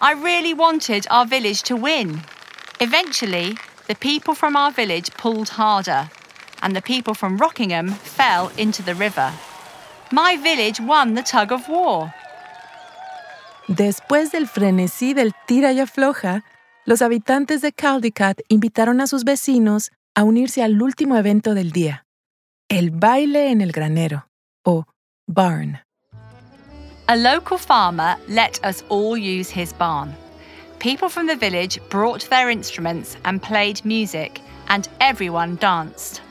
I 0.00 0.12
really 0.12 0.52
wanted 0.52 1.06
our 1.08 1.24
village 1.24 1.62
to 1.62 1.76
win. 1.76 2.22
Eventually, 2.80 3.56
the 3.88 3.94
people 3.94 4.34
from 4.34 4.56
our 4.56 4.70
village 4.70 5.10
pulled 5.12 5.48
harder, 5.48 6.08
and 6.62 6.74
the 6.74 6.82
people 6.82 7.14
from 7.14 7.36
Rockingham 7.36 7.88
fell 7.88 8.50
into 8.56 8.82
the 8.82 8.94
river. 8.94 9.32
My 10.10 10.36
village 10.36 10.80
won 10.80 11.14
the 11.14 11.22
tug 11.22 11.52
of 11.52 11.68
war. 11.68 12.12
Después 13.68 14.32
del 14.32 14.48
frenesí 14.48 15.14
del 15.14 15.32
tira 15.46 15.72
y 15.72 15.80
afloja, 15.80 16.42
los 16.84 17.00
habitantes 17.00 17.62
de 17.62 17.72
Caldecott 17.72 18.40
invitaron 18.48 19.00
a 19.00 19.06
sus 19.06 19.24
vecinos 19.24 19.90
a 20.14 20.24
unirse 20.24 20.62
al 20.62 20.82
último 20.82 21.16
evento 21.16 21.54
del 21.54 21.70
día, 21.70 22.04
el 22.68 22.90
baile 22.90 23.50
en 23.50 23.60
el 23.60 23.72
granero, 23.72 24.28
o 24.64 24.84
barn. 25.26 25.78
A 27.06 27.16
local 27.16 27.58
farmer 27.58 28.16
let 28.28 28.60
us 28.64 28.84
all 28.88 29.16
use 29.16 29.50
his 29.50 29.72
barn. 29.72 30.14
People 30.82 31.08
from 31.08 31.28
the 31.28 31.36
village 31.36 31.78
brought 31.90 32.28
their 32.28 32.50
instruments 32.50 33.16
and 33.24 33.40
played 33.40 33.84
music, 33.84 34.40
and 34.66 34.88
everyone 34.98 35.54
danced. 35.54 36.22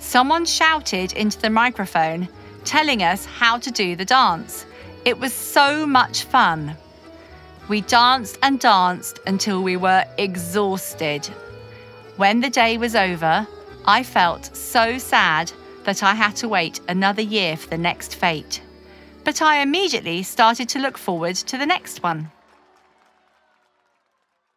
Someone 0.00 0.44
shouted 0.44 1.14
into 1.14 1.40
the 1.40 1.48
microphone, 1.48 2.28
telling 2.66 3.02
us 3.02 3.24
how 3.24 3.56
to 3.56 3.70
do 3.70 3.96
the 3.96 4.04
dance. 4.04 4.66
It 5.06 5.18
was 5.18 5.32
so 5.32 5.86
much 5.86 6.24
fun. 6.24 6.76
We 7.68 7.80
danced 7.80 8.38
and 8.42 8.60
danced 8.60 9.18
until 9.26 9.62
we 9.62 9.78
were 9.78 10.04
exhausted. 10.18 11.24
When 12.18 12.42
the 12.42 12.50
day 12.50 12.76
was 12.76 12.94
over, 12.94 13.46
I 13.86 14.02
felt 14.02 14.54
so 14.54 14.98
sad 14.98 15.50
that 15.84 16.02
I 16.02 16.14
had 16.14 16.36
to 16.36 16.48
wait 16.48 16.82
another 16.86 17.22
year 17.22 17.56
for 17.56 17.70
the 17.70 17.78
next 17.78 18.16
fete. 18.16 18.60
But 19.24 19.40
I 19.40 19.62
immediately 19.62 20.22
started 20.22 20.68
to 20.68 20.80
look 20.80 20.98
forward 20.98 21.36
to 21.36 21.56
the 21.56 21.64
next 21.64 22.02
one. 22.02 22.30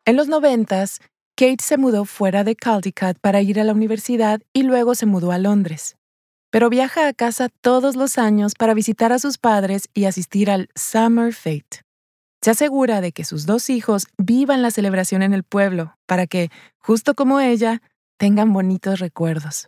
En 0.10 0.16
los 0.16 0.28
noventas, 0.28 1.01
Kate 1.36 1.63
se 1.63 1.78
mudó 1.78 2.04
fuera 2.04 2.44
de 2.44 2.56
Caldecott 2.56 3.20
para 3.20 3.42
ir 3.42 3.60
a 3.60 3.63
la 3.63 3.74
universidad 3.74 4.42
y 4.54 4.63
luego 4.63 4.96
se 4.96 5.06
mudó 5.06 5.32
a 5.32 5.38
Londres. 5.38 5.98
Pero 6.50 6.72
viaja 6.72 7.08
a 7.08 7.13
casa 7.13 7.48
todos 7.62 7.96
los 7.96 8.18
años 8.18 8.56
para 8.58 8.74
visitar 8.74 9.12
a 9.12 9.20
sus 9.20 9.38
padres 9.38 9.88
y 9.94 10.06
asistir 10.06 10.50
al 10.50 10.70
Summer 10.74 11.32
Fete. 11.32 11.82
Se 12.42 12.50
asegura 12.50 13.01
de 13.01 13.12
que 13.12 13.24
sus 13.24 13.46
dos 13.46 13.70
hijos 13.70 14.08
vivan 14.18 14.63
la 14.63 14.72
celebración 14.72 15.22
en 15.22 15.36
el 15.36 15.44
pueblo 15.44 15.96
para 16.08 16.25
que, 16.25 16.50
justo 16.80 17.13
como 17.13 17.39
ella, 17.39 17.84
tengan 18.18 18.51
bonitos 18.51 18.98
recuerdos. 18.98 19.68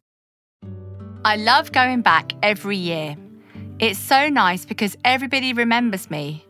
I 1.23 1.37
love 1.37 1.69
going 1.71 2.01
back 2.01 2.33
every 2.41 2.79
year. 2.79 3.15
It's 3.77 3.99
so 3.99 4.27
nice 4.31 4.65
because 4.65 4.97
everybody 5.03 5.53
remembers 5.53 6.09
me. 6.09 6.43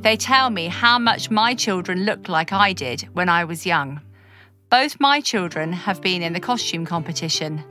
They 0.00 0.16
tell 0.16 0.50
me 0.50 0.68
how 0.68 0.98
much 0.98 1.30
my 1.30 1.54
children 1.54 2.04
look 2.04 2.28
like 2.28 2.52
I 2.52 2.72
did 2.72 3.08
when 3.14 3.28
I 3.28 3.44
was 3.44 3.66
young. 3.66 4.00
Both 4.70 5.00
my 5.00 5.20
children 5.20 5.72
have 5.72 6.00
been 6.00 6.22
in 6.22 6.34
the 6.34 6.40
costume 6.40 6.86
competition. 6.86 7.62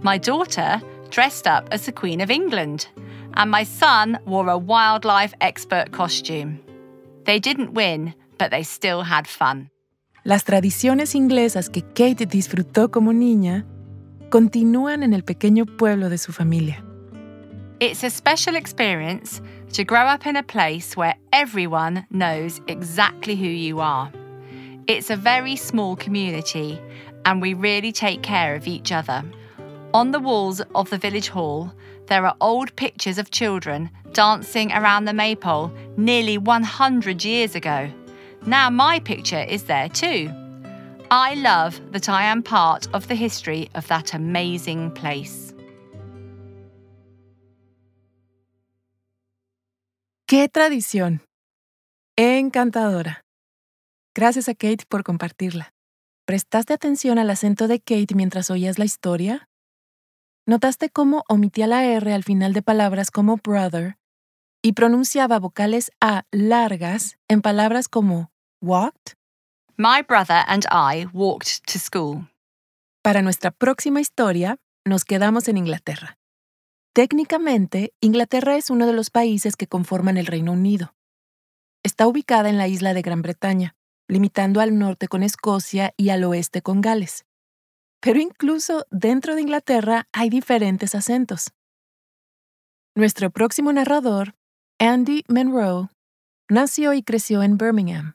My 0.00 0.16
daughter 0.18 0.80
dressed 1.10 1.46
up 1.46 1.68
as 1.72 1.86
the 1.86 1.92
Queen 1.92 2.20
of 2.20 2.30
England, 2.30 2.86
and 3.34 3.50
my 3.50 3.64
son 3.64 4.18
wore 4.26 4.48
a 4.48 4.58
wildlife 4.58 5.34
expert 5.40 5.90
costume. 5.90 6.60
They 7.24 7.40
didn't 7.40 7.74
win, 7.74 8.14
but 8.38 8.50
they 8.50 8.62
still 8.62 9.02
had 9.02 9.26
fun. 9.26 9.70
Las 10.24 10.44
tradiciones 10.44 11.14
inglesas 11.14 11.68
que 11.68 11.82
Kate 11.82 12.26
disfrutó 12.26 12.90
como 12.90 13.12
niña 13.12 13.64
continúan 14.30 15.02
en 15.02 15.14
el 15.14 15.22
pequeño 15.22 15.66
pueblo 15.66 16.08
de 16.10 16.18
su 16.18 16.32
familia. 16.32 16.85
It's 17.78 18.02
a 18.02 18.08
special 18.08 18.56
experience 18.56 19.42
to 19.74 19.84
grow 19.84 20.06
up 20.06 20.26
in 20.26 20.36
a 20.36 20.42
place 20.42 20.96
where 20.96 21.14
everyone 21.30 22.06
knows 22.08 22.58
exactly 22.68 23.36
who 23.36 23.46
you 23.46 23.80
are. 23.80 24.10
It's 24.86 25.10
a 25.10 25.16
very 25.16 25.56
small 25.56 25.94
community, 25.94 26.80
and 27.26 27.42
we 27.42 27.52
really 27.52 27.92
take 27.92 28.22
care 28.22 28.54
of 28.54 28.66
each 28.66 28.92
other. 28.92 29.22
On 29.92 30.10
the 30.10 30.20
walls 30.20 30.62
of 30.74 30.88
the 30.88 30.96
village 30.96 31.28
hall, 31.28 31.70
there 32.06 32.24
are 32.24 32.34
old 32.40 32.74
pictures 32.76 33.18
of 33.18 33.30
children 33.30 33.90
dancing 34.12 34.72
around 34.72 35.04
the 35.04 35.12
maypole 35.12 35.70
nearly 35.98 36.38
100 36.38 37.24
years 37.24 37.54
ago. 37.54 37.90
Now 38.46 38.70
my 38.70 39.00
picture 39.00 39.42
is 39.42 39.64
there 39.64 39.90
too. 39.90 40.30
I 41.10 41.34
love 41.34 41.78
that 41.92 42.08
I 42.08 42.22
am 42.24 42.42
part 42.42 42.88
of 42.94 43.08
the 43.08 43.14
history 43.14 43.68
of 43.74 43.86
that 43.88 44.14
amazing 44.14 44.92
place. 44.92 45.45
¡Qué 50.28 50.48
tradición! 50.48 51.22
Encantadora. 52.16 53.24
Gracias 54.12 54.48
a 54.48 54.54
Kate 54.54 54.84
por 54.88 55.04
compartirla. 55.04 55.72
¿Prestaste 56.26 56.72
atención 56.72 57.20
al 57.20 57.30
acento 57.30 57.68
de 57.68 57.78
Kate 57.78 58.16
mientras 58.16 58.50
oías 58.50 58.76
la 58.76 58.84
historia? 58.84 59.48
¿Notaste 60.44 60.90
cómo 60.90 61.22
omitía 61.28 61.68
la 61.68 61.84
R 61.84 62.12
al 62.12 62.24
final 62.24 62.54
de 62.54 62.62
palabras 62.62 63.12
como 63.12 63.36
brother 63.36 63.98
y 64.62 64.72
pronunciaba 64.72 65.38
vocales 65.38 65.92
A 66.00 66.24
largas 66.32 67.18
en 67.28 67.40
palabras 67.40 67.86
como 67.86 68.32
walked? 68.60 69.14
My 69.76 70.02
brother 70.02 70.42
and 70.48 70.64
I 70.72 71.06
walked 71.12 71.62
to 71.72 71.78
school. 71.78 72.28
Para 73.00 73.22
nuestra 73.22 73.52
próxima 73.52 74.00
historia, 74.00 74.56
nos 74.84 75.04
quedamos 75.04 75.46
en 75.46 75.58
Inglaterra. 75.58 76.18
Técnicamente, 76.96 77.92
Inglaterra 78.00 78.56
es 78.56 78.70
uno 78.70 78.86
de 78.86 78.94
los 78.94 79.10
países 79.10 79.54
que 79.54 79.66
conforman 79.66 80.16
el 80.16 80.24
Reino 80.24 80.52
Unido. 80.52 80.94
Está 81.82 82.06
ubicada 82.06 82.48
en 82.48 82.56
la 82.56 82.68
isla 82.68 82.94
de 82.94 83.02
Gran 83.02 83.20
Bretaña, 83.20 83.76
limitando 84.08 84.62
al 84.62 84.78
norte 84.78 85.06
con 85.06 85.22
Escocia 85.22 85.92
y 85.98 86.08
al 86.08 86.24
oeste 86.24 86.62
con 86.62 86.80
Gales. 86.80 87.26
Pero 88.00 88.18
incluso 88.18 88.86
dentro 88.90 89.34
de 89.34 89.42
Inglaterra 89.42 90.08
hay 90.10 90.30
diferentes 90.30 90.94
acentos. 90.94 91.52
Nuestro 92.94 93.28
próximo 93.28 93.74
narrador, 93.74 94.34
Andy 94.78 95.22
Monroe, 95.28 95.90
nació 96.48 96.94
y 96.94 97.02
creció 97.02 97.42
en 97.42 97.58
Birmingham. 97.58 98.14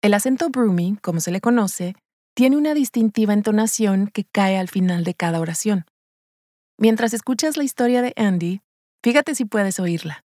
El 0.00 0.14
acento 0.14 0.48
Broomy, 0.48 0.96
como 1.02 1.18
se 1.18 1.32
le 1.32 1.40
conoce, 1.40 1.96
tiene 2.36 2.56
una 2.56 2.72
distintiva 2.72 3.32
entonación 3.32 4.06
que 4.06 4.22
cae 4.22 4.58
al 4.58 4.68
final 4.68 5.02
de 5.02 5.14
cada 5.14 5.40
oración. 5.40 5.86
Mientras 6.82 7.14
escuchas 7.14 7.56
la 7.56 7.62
historia 7.62 8.02
de 8.02 8.12
Andy, 8.16 8.60
fíjate 9.04 9.36
si 9.36 9.44
puedes 9.44 9.78
oírla. 9.78 10.24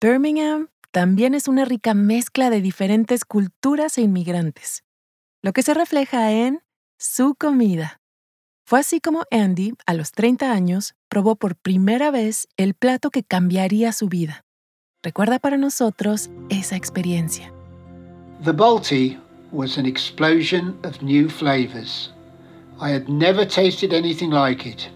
Birmingham 0.00 0.68
también 0.92 1.34
es 1.34 1.48
una 1.48 1.64
rica 1.64 1.92
mezcla 1.92 2.50
de 2.50 2.60
diferentes 2.60 3.24
culturas 3.24 3.98
e 3.98 4.02
inmigrantes, 4.02 4.84
lo 5.42 5.52
que 5.52 5.64
se 5.64 5.74
refleja 5.74 6.30
en 6.30 6.60
su 7.00 7.34
comida. 7.34 8.00
Fue 8.64 8.78
así 8.78 9.00
como 9.00 9.24
Andy, 9.32 9.72
a 9.86 9.94
los 9.94 10.12
30 10.12 10.52
años, 10.52 10.94
probó 11.08 11.34
por 11.34 11.56
primera 11.56 12.12
vez 12.12 12.46
el 12.56 12.74
plato 12.74 13.10
que 13.10 13.24
cambiaría 13.24 13.90
su 13.90 14.06
vida. 14.06 14.44
Recuerda 15.02 15.40
para 15.40 15.56
nosotros 15.56 16.30
esa 16.48 16.76
experiencia. 16.76 17.52
The 18.44 18.52
Balti 18.52 19.18
was 19.50 19.78
an 19.78 19.86
explosion 19.86 20.78
of 20.84 21.02
new 21.02 21.28
flavors. 21.28 22.12
I 22.80 22.92
had 22.92 23.08
never 23.08 23.44
tasted 23.44 23.92
anything 23.92 24.30
like 24.30 24.64
it. 24.64 24.88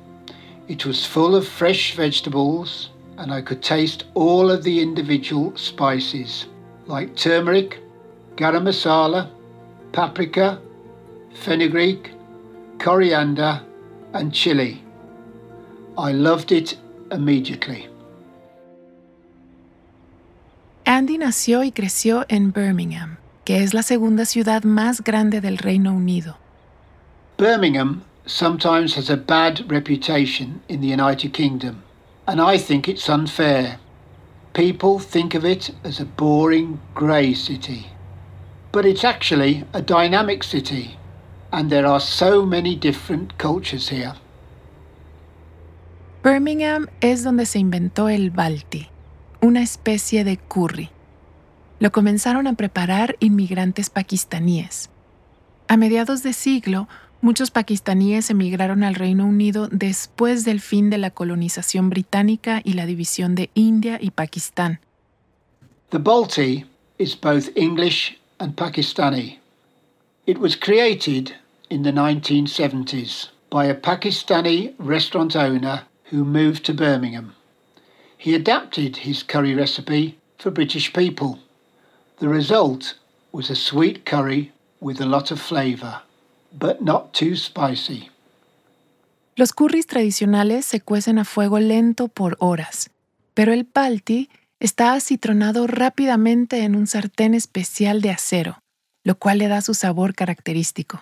It 0.66 0.86
was 0.86 1.04
full 1.04 1.34
of 1.36 1.46
fresh 1.46 1.94
vegetables, 1.94 2.90
and 3.18 3.30
I 3.30 3.42
could 3.42 3.62
taste 3.62 4.04
all 4.14 4.50
of 4.50 4.64
the 4.64 4.80
individual 4.80 5.52
spices, 5.56 6.46
like 6.86 7.14
turmeric, 7.16 7.80
garam 8.36 8.64
masala, 8.64 9.28
paprika, 9.92 10.58
fenugreek, 11.34 12.12
coriander, 12.78 13.60
and 14.14 14.32
chili. 14.32 14.82
I 15.98 16.12
loved 16.12 16.50
it 16.50 16.78
immediately. 17.12 17.88
Andy 20.86 21.18
nació 21.18 21.62
y 21.62 21.72
creció 21.72 22.24
en 22.28 22.52
Birmingham, 22.52 23.18
que 23.44 23.62
es 23.62 23.74
la 23.74 23.82
segunda 23.82 24.24
ciudad 24.24 24.64
más 24.64 25.02
grande 25.02 25.40
del 25.42 25.58
Reino 25.58 25.92
Unido. 25.92 26.38
Birmingham 27.38 28.02
sometimes 28.26 28.94
has 28.94 29.10
a 29.10 29.16
bad 29.16 29.70
reputation 29.70 30.62
in 30.68 30.80
the 30.80 30.88
United 30.88 31.32
Kingdom, 31.32 31.82
and 32.26 32.40
I 32.40 32.58
think 32.58 32.88
it's 32.88 33.08
unfair. 33.08 33.78
People 34.54 34.98
think 34.98 35.34
of 35.34 35.44
it 35.44 35.70
as 35.82 36.00
a 36.00 36.04
boring, 36.04 36.80
grey 36.94 37.34
city. 37.34 37.86
But 38.72 38.86
it's 38.86 39.04
actually 39.04 39.64
a 39.72 39.82
dynamic 39.82 40.42
city, 40.42 40.96
and 41.52 41.70
there 41.70 41.86
are 41.86 42.00
so 42.00 42.44
many 42.46 42.74
different 42.76 43.36
cultures 43.38 43.88
here. 43.88 44.14
Birmingham 46.22 46.88
es 47.02 47.22
donde 47.22 47.44
se 47.44 47.58
inventó 47.58 48.08
el 48.08 48.30
balti, 48.30 48.88
una 49.42 49.60
especie 49.60 50.24
de 50.24 50.38
curry. 50.38 50.88
Lo 51.80 51.92
comenzaron 51.92 52.46
a 52.46 52.54
preparar 52.54 53.16
inmigrantes 53.20 53.90
pakistaníes. 53.90 54.88
A 55.68 55.76
mediados 55.76 56.22
de 56.22 56.32
siglo, 56.32 56.88
muchos 57.24 57.50
pakistaníes 57.50 58.28
emigraron 58.28 58.84
al 58.84 58.94
Reino 58.94 59.24
Unido 59.24 59.68
después 59.72 60.44
del 60.44 60.60
fin 60.60 60.90
de 60.90 60.98
la 60.98 61.10
colonización 61.10 61.88
británica 61.88 62.60
y 62.62 62.74
la 62.74 62.84
división 62.84 63.34
de 63.34 63.48
India 63.54 63.98
y 64.00 64.10
Pakistán. 64.10 64.78
The 65.88 65.98
Balti 65.98 66.66
is 66.98 67.18
both 67.18 67.48
English 67.56 68.18
and 68.38 68.54
Pakistani. 68.54 69.38
It 70.26 70.38
was 70.38 70.54
created 70.54 71.32
in 71.70 71.82
the 71.82 71.92
1970s 71.92 73.30
by 73.48 73.66
a 73.66 73.74
Pakistani 73.74 74.74
restaurant 74.78 75.34
owner 75.34 75.84
who 76.10 76.24
moved 76.24 76.64
to 76.66 76.74
Birmingham. 76.74 77.34
He 78.18 78.34
adapted 78.34 78.98
his 78.98 79.22
curry 79.22 79.54
recipe 79.54 80.18
for 80.38 80.50
British 80.50 80.92
people. 80.92 81.38
The 82.18 82.28
result 82.28 82.94
was 83.32 83.48
a 83.48 83.56
sweet 83.56 84.04
curry 84.04 84.52
with 84.78 85.00
a 85.00 85.06
lot 85.06 85.30
of 85.30 85.40
flavour, 85.40 86.02
but 86.58 86.80
not 86.80 87.12
too 87.12 87.36
spicy. 87.36 88.10
Los 89.36 89.52
curries 89.52 89.86
tradicionales 89.86 90.64
se 90.64 90.80
cuecen 90.80 91.18
a 91.18 91.24
fuego 91.24 91.58
lento 91.58 92.08
por 92.08 92.36
horas, 92.38 92.90
pero 93.34 93.52
el 93.52 93.64
Balti 93.64 94.30
está 94.60 94.94
acitronado 94.94 95.66
rápidamente 95.66 96.62
en 96.62 96.76
un 96.76 96.86
sartén 96.86 97.34
especial 97.34 98.00
de 98.00 98.10
acero, 98.10 98.60
lo 99.02 99.16
cual 99.18 99.38
le 99.38 99.48
da 99.48 99.60
su 99.60 99.74
sabor 99.74 100.14
característico. 100.14 101.00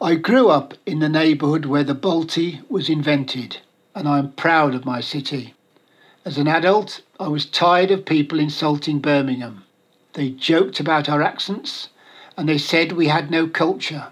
I 0.00 0.16
grew 0.16 0.50
up 0.50 0.74
in 0.86 1.00
the 1.00 1.08
neighbourhood 1.08 1.66
where 1.66 1.84
the 1.84 1.94
Balti 1.94 2.62
was 2.68 2.88
invented, 2.88 3.56
and 3.94 4.08
I 4.08 4.18
am 4.18 4.32
proud 4.32 4.74
of 4.74 4.84
my 4.84 5.00
city. 5.00 5.54
As 6.24 6.38
an 6.38 6.46
adult, 6.46 7.02
I 7.18 7.28
was 7.28 7.46
tired 7.46 7.90
of 7.90 8.04
people 8.04 8.38
insulting 8.38 9.00
Birmingham. 9.00 9.64
They 10.12 10.30
joked 10.30 10.80
about 10.80 11.08
our 11.08 11.22
accents 11.22 11.88
and 12.36 12.48
they 12.48 12.58
said 12.58 12.92
we 12.92 13.08
had 13.08 13.30
no 13.30 13.50
culture. 13.50 14.04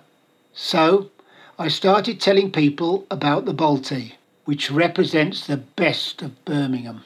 So 0.53 1.11
I 1.59 1.69
started 1.69 2.21
telling 2.21 2.51
people 2.51 3.07
about 3.11 3.45
the 3.45 3.55
Balti, 3.55 4.15
which 4.45 4.71
represents 4.71 5.47
the 5.47 5.61
best 5.77 6.23
of 6.23 6.31
Birmingham. 6.45 7.03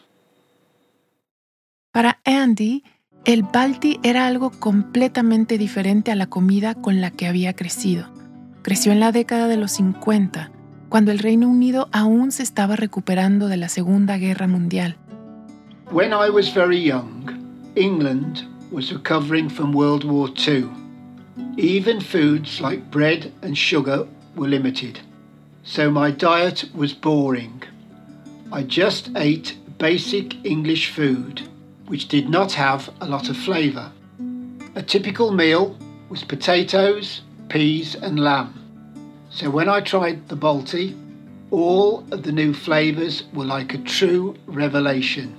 Para 1.92 2.18
Andy, 2.24 2.84
el 3.24 3.42
Balti 3.42 3.98
era 4.02 4.26
algo 4.26 4.50
completamente 4.50 5.58
diferente 5.58 6.12
a 6.12 6.14
la 6.14 6.26
comida 6.26 6.74
con 6.74 7.00
la 7.00 7.10
que 7.10 7.26
había 7.26 7.54
crecido. 7.54 8.08
Creció 8.62 8.92
en 8.92 9.00
la 9.00 9.12
década 9.12 9.48
de 9.48 9.56
los 9.56 9.72
50, 9.72 10.50
cuando 10.88 11.12
el 11.12 11.18
Reino 11.18 11.48
Unido 11.48 11.88
aún 11.92 12.32
se 12.32 12.42
estaba 12.42 12.76
recuperando 12.76 13.48
de 13.48 13.56
la 13.56 13.68
Segunda 13.68 14.18
Guerra 14.18 14.46
Mundial. 14.46 14.96
When 15.90 16.12
I 16.12 16.30
was 16.30 16.52
very 16.52 16.82
young, 16.82 17.30
England 17.76 18.46
was 18.70 18.92
recovering 18.92 19.48
from 19.48 19.74
World 19.74 20.04
War 20.04 20.28
II. 20.46 20.85
Even 21.56 22.00
foods 22.00 22.60
like 22.60 22.90
bread 22.90 23.32
and 23.40 23.56
sugar 23.56 24.06
were 24.34 24.46
limited, 24.46 25.00
so 25.62 25.90
my 25.90 26.10
diet 26.10 26.66
was 26.74 26.92
boring. 26.92 27.62
I 28.52 28.62
just 28.62 29.10
ate 29.16 29.56
basic 29.78 30.44
English 30.44 30.90
food, 30.90 31.48
which 31.86 32.08
did 32.08 32.28
not 32.28 32.52
have 32.52 32.90
a 33.00 33.06
lot 33.06 33.30
of 33.30 33.38
flavour. 33.38 33.90
A 34.74 34.82
typical 34.82 35.30
meal 35.30 35.78
was 36.10 36.24
potatoes, 36.24 37.22
peas, 37.48 37.94
and 37.94 38.20
lamb. 38.20 38.52
So 39.30 39.48
when 39.48 39.70
I 39.70 39.80
tried 39.80 40.28
the 40.28 40.36
Balti, 40.36 40.94
all 41.50 42.04
of 42.12 42.22
the 42.22 42.32
new 42.32 42.52
flavours 42.52 43.24
were 43.32 43.46
like 43.46 43.72
a 43.72 43.78
true 43.78 44.36
revelation, 44.46 45.34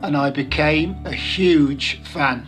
and 0.00 0.16
I 0.16 0.30
became 0.30 0.96
a 1.04 1.12
huge 1.12 2.00
fan. 2.04 2.46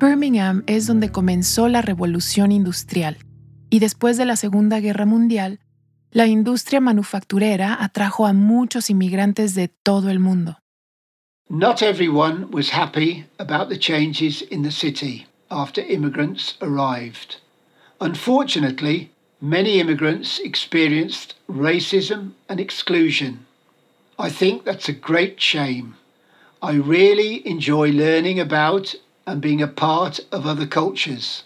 Birmingham 0.00 0.64
es 0.66 0.86
donde 0.88 1.12
comenzó 1.12 1.68
la 1.68 1.80
revolución 1.80 2.50
industrial 2.50 3.18
y 3.70 3.78
después 3.78 4.16
de 4.16 4.24
la 4.24 4.34
Segunda 4.34 4.80
Guerra 4.80 5.06
Mundial, 5.06 5.60
la 6.10 6.26
industria 6.26 6.80
manufacturera 6.80 7.76
atrajo 7.80 8.26
a 8.26 8.32
muchos 8.32 8.90
inmigrantes 8.90 9.54
de 9.54 9.68
todo 9.68 10.10
el 10.10 10.18
mundo. 10.18 10.58
Not 11.48 11.82
everyone 11.82 12.48
was 12.50 12.70
happy 12.70 13.26
about 13.38 13.68
the 13.68 13.78
changes 13.78 14.42
in 14.50 14.62
the 14.62 14.70
city 14.72 15.26
after 15.48 15.84
immigrants 15.88 16.56
arrived. 16.60 17.36
Unfortunately, 18.00 19.10
many 19.40 19.78
immigrants 19.78 20.40
experienced 20.40 21.34
racism 21.48 22.32
and 22.48 22.58
exclusion. 22.58 23.46
I 24.18 24.30
think 24.30 24.64
that's 24.64 24.88
a 24.88 24.92
great 24.92 25.40
shame. 25.40 25.94
I 26.62 26.72
really 26.74 27.46
enjoy 27.46 27.90
learning 27.90 28.40
about 28.40 28.94
and 29.26 29.40
being 29.40 29.62
a 29.62 29.68
part 29.68 30.20
of 30.32 30.46
other 30.46 30.66
cultures, 30.66 31.44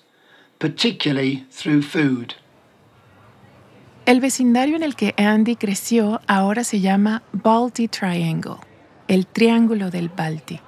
particularly 0.59 1.47
through 1.51 1.83
food. 1.83 2.35
El 4.07 4.21
vecindario 4.21 4.77
en 4.77 4.83
el 4.83 4.97
que 4.97 5.15
Andy 5.19 5.57
creció 5.57 6.21
ahora 6.27 6.65
se 6.65 6.81
llama 6.81 7.23
Balti 7.33 7.89
Triangle, 7.89 8.57
el 9.07 9.27
Triángulo 9.27 9.91
del 9.91 10.09
Balti. 10.09 10.61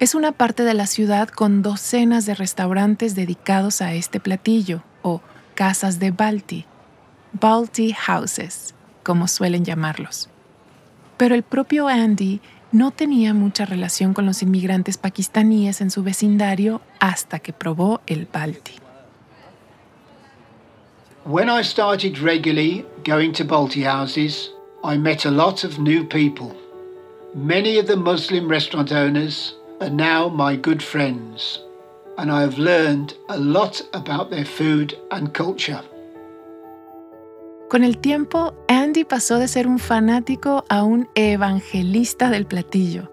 Es 0.00 0.14
una 0.14 0.32
parte 0.32 0.64
de 0.64 0.74
la 0.74 0.86
ciudad 0.86 1.28
con 1.28 1.62
docenas 1.62 2.26
de 2.26 2.34
restaurantes 2.34 3.14
dedicados 3.14 3.80
a 3.80 3.94
este 3.94 4.20
platillo, 4.20 4.82
o 5.02 5.22
casas 5.54 5.98
de 5.98 6.10
Balti, 6.10 6.66
Balti 7.32 7.94
Houses, 7.94 8.74
como 9.02 9.28
suelen 9.28 9.64
llamarlos. 9.64 10.28
Pero 11.16 11.34
el 11.34 11.42
propio 11.42 11.88
Andy 11.88 12.40
no 12.74 12.90
tenía 12.90 13.34
mucha 13.34 13.64
relación 13.64 14.14
con 14.14 14.26
los 14.26 14.42
inmigrantes 14.42 14.98
pakistaníes 14.98 15.80
en 15.80 15.92
su 15.92 16.02
vecindario 16.02 16.80
hasta 16.98 17.38
que 17.38 17.52
probó 17.52 18.00
el 18.06 18.26
Balti. 18.26 18.72
When 21.24 21.48
I 21.48 21.62
started 21.62 22.18
regularly 22.18 22.84
going 23.04 23.32
to 23.34 23.44
Balti 23.44 23.84
houses, 23.84 24.50
I 24.82 24.98
met 24.98 25.24
a 25.24 25.30
lot 25.30 25.64
of 25.64 25.78
new 25.78 26.04
people. 26.04 26.52
Many 27.34 27.78
of 27.78 27.86
the 27.86 27.96
Muslim 27.96 28.48
restaurant 28.48 28.90
owners 28.92 29.54
are 29.80 29.88
now 29.88 30.28
my 30.28 30.56
good 30.56 30.82
friends, 30.82 31.60
and 32.18 32.30
I 32.30 32.42
have 32.42 32.58
learned 32.58 33.14
a 33.28 33.38
lot 33.38 33.80
about 33.92 34.30
their 34.30 34.44
food 34.44 34.94
and 35.12 35.32
culture. 35.32 35.80
Con 37.74 37.82
el 37.82 37.98
tiempo, 37.98 38.54
Andy 38.68 39.02
pasó 39.02 39.40
de 39.40 39.48
ser 39.48 39.66
un 39.66 39.80
fanático 39.80 40.64
a 40.68 40.84
un 40.84 41.08
evangelista 41.16 42.30
del 42.30 42.46
platillo. 42.46 43.10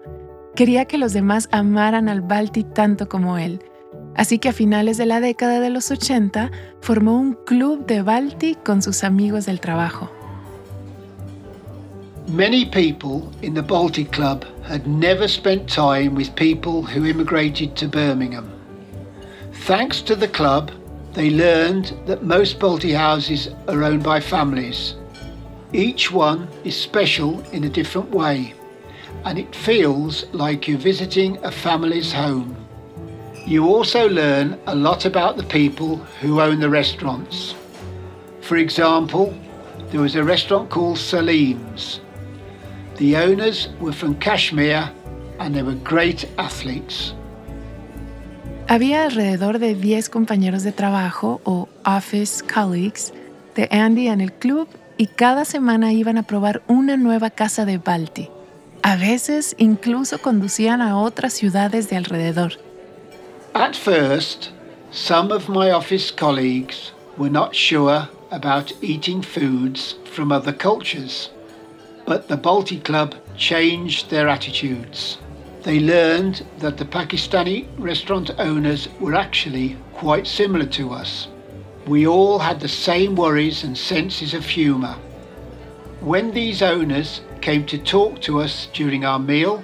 Quería 0.54 0.84
que 0.84 0.98
los 0.98 1.12
demás 1.12 1.48
amaran 1.50 2.08
al 2.08 2.20
Balti 2.20 2.62
tanto 2.62 3.08
como 3.08 3.38
él. 3.38 3.58
Así 4.14 4.38
que 4.38 4.50
a 4.50 4.52
finales 4.52 4.98
de 4.98 5.06
la 5.06 5.18
década 5.18 5.58
de 5.58 5.70
los 5.70 5.90
80 5.90 6.52
formó 6.80 7.18
un 7.18 7.32
club 7.44 7.86
de 7.86 8.02
Balti 8.02 8.54
con 8.54 8.82
sus 8.82 9.02
amigos 9.02 9.46
del 9.46 9.58
trabajo. 9.58 10.08
Many 12.28 12.64
people 12.64 13.32
in 13.44 13.54
the 13.54 13.62
Baltic 13.62 14.12
Club 14.12 14.44
had 14.62 14.86
never 14.86 15.28
spent 15.28 15.66
time 15.66 16.10
with 16.10 16.28
people 16.36 16.84
who 16.84 17.04
immigrated 17.04 17.74
to 17.74 17.88
Birmingham. 17.88 18.44
Thanks 19.66 20.00
to 20.04 20.14
the 20.14 20.28
club 20.28 20.70
they 21.14 21.30
learned 21.30 21.94
that 22.06 22.22
most 22.22 22.58
Balti 22.58 22.96
houses 22.96 23.48
are 23.68 23.84
owned 23.84 24.02
by 24.02 24.20
families. 24.20 24.94
Each 25.72 26.10
one 26.10 26.48
is 26.64 26.76
special 26.76 27.40
in 27.52 27.64
a 27.64 27.68
different 27.68 28.10
way, 28.10 28.54
and 29.24 29.38
it 29.38 29.54
feels 29.54 30.24
like 30.32 30.66
you're 30.66 30.78
visiting 30.78 31.38
a 31.44 31.50
family's 31.50 32.12
home. 32.12 32.56
You 33.46 33.66
also 33.66 34.08
learn 34.08 34.58
a 34.66 34.74
lot 34.74 35.04
about 35.04 35.36
the 35.36 35.44
people 35.44 35.96
who 36.20 36.40
own 36.40 36.60
the 36.60 36.70
restaurants. 36.70 37.54
For 38.40 38.56
example, 38.56 39.34
there 39.90 40.00
was 40.00 40.16
a 40.16 40.24
restaurant 40.24 40.70
called 40.70 40.98
Salim's. 40.98 42.00
The 42.96 43.16
owners 43.16 43.68
were 43.80 43.92
from 43.92 44.18
Kashmir 44.18 44.90
and 45.38 45.54
they 45.54 45.62
were 45.62 45.74
great 45.74 46.28
athletes. 46.38 47.14
Había 48.68 49.04
alrededor 49.04 49.58
de 49.58 49.74
10 49.74 50.08
compañeros 50.08 50.62
de 50.62 50.72
trabajo 50.72 51.40
o 51.44 51.68
office 51.84 52.42
colleagues 52.42 53.12
de 53.54 53.68
Andy 53.70 54.08
en 54.08 54.20
el 54.20 54.32
club 54.32 54.68
y 54.96 55.06
cada 55.06 55.44
semana 55.44 55.92
iban 55.92 56.16
a 56.16 56.22
probar 56.22 56.62
una 56.68 56.96
nueva 56.96 57.30
casa 57.30 57.64
de 57.64 57.78
Balti. 57.78 58.28
A 58.82 58.96
veces 58.96 59.54
incluso 59.58 60.18
conducían 60.18 60.80
a 60.80 60.98
otras 60.98 61.32
ciudades 61.32 61.88
de 61.88 61.96
alrededor. 61.96 62.52
At 63.54 63.74
first, 63.74 64.50
some 64.90 65.32
of 65.32 65.48
my 65.48 65.70
office 65.70 66.10
colleagues 66.10 66.92
were 67.18 67.30
not 67.30 67.54
sure 67.54 68.08
about 68.30 68.72
eating 68.80 69.22
foods 69.22 69.96
from 70.04 70.32
other 70.32 70.56
cultures, 70.56 71.30
but 72.06 72.28
the 72.28 72.36
Balti 72.36 72.82
Club 72.82 73.14
changed 73.36 74.08
their 74.10 74.28
attitudes. 74.28 75.18
They 75.62 75.78
learned 75.78 76.44
that 76.58 76.76
the 76.76 76.84
Pakistani 76.84 77.66
restaurant 77.78 78.30
owners 78.38 78.88
were 78.98 79.14
actually 79.14 79.76
quite 79.94 80.26
similar 80.26 80.66
to 80.66 80.90
us. 80.90 81.28
We 81.86 82.04
all 82.06 82.40
had 82.40 82.58
the 82.58 82.68
same 82.68 83.14
worries 83.14 83.62
and 83.62 83.78
senses 83.78 84.34
of 84.34 84.44
humour. 84.44 84.96
When 86.00 86.32
these 86.32 86.62
owners 86.62 87.20
came 87.40 87.64
to 87.66 87.78
talk 87.78 88.20
to 88.22 88.40
us 88.40 88.68
during 88.72 89.04
our 89.04 89.20
meal, 89.20 89.62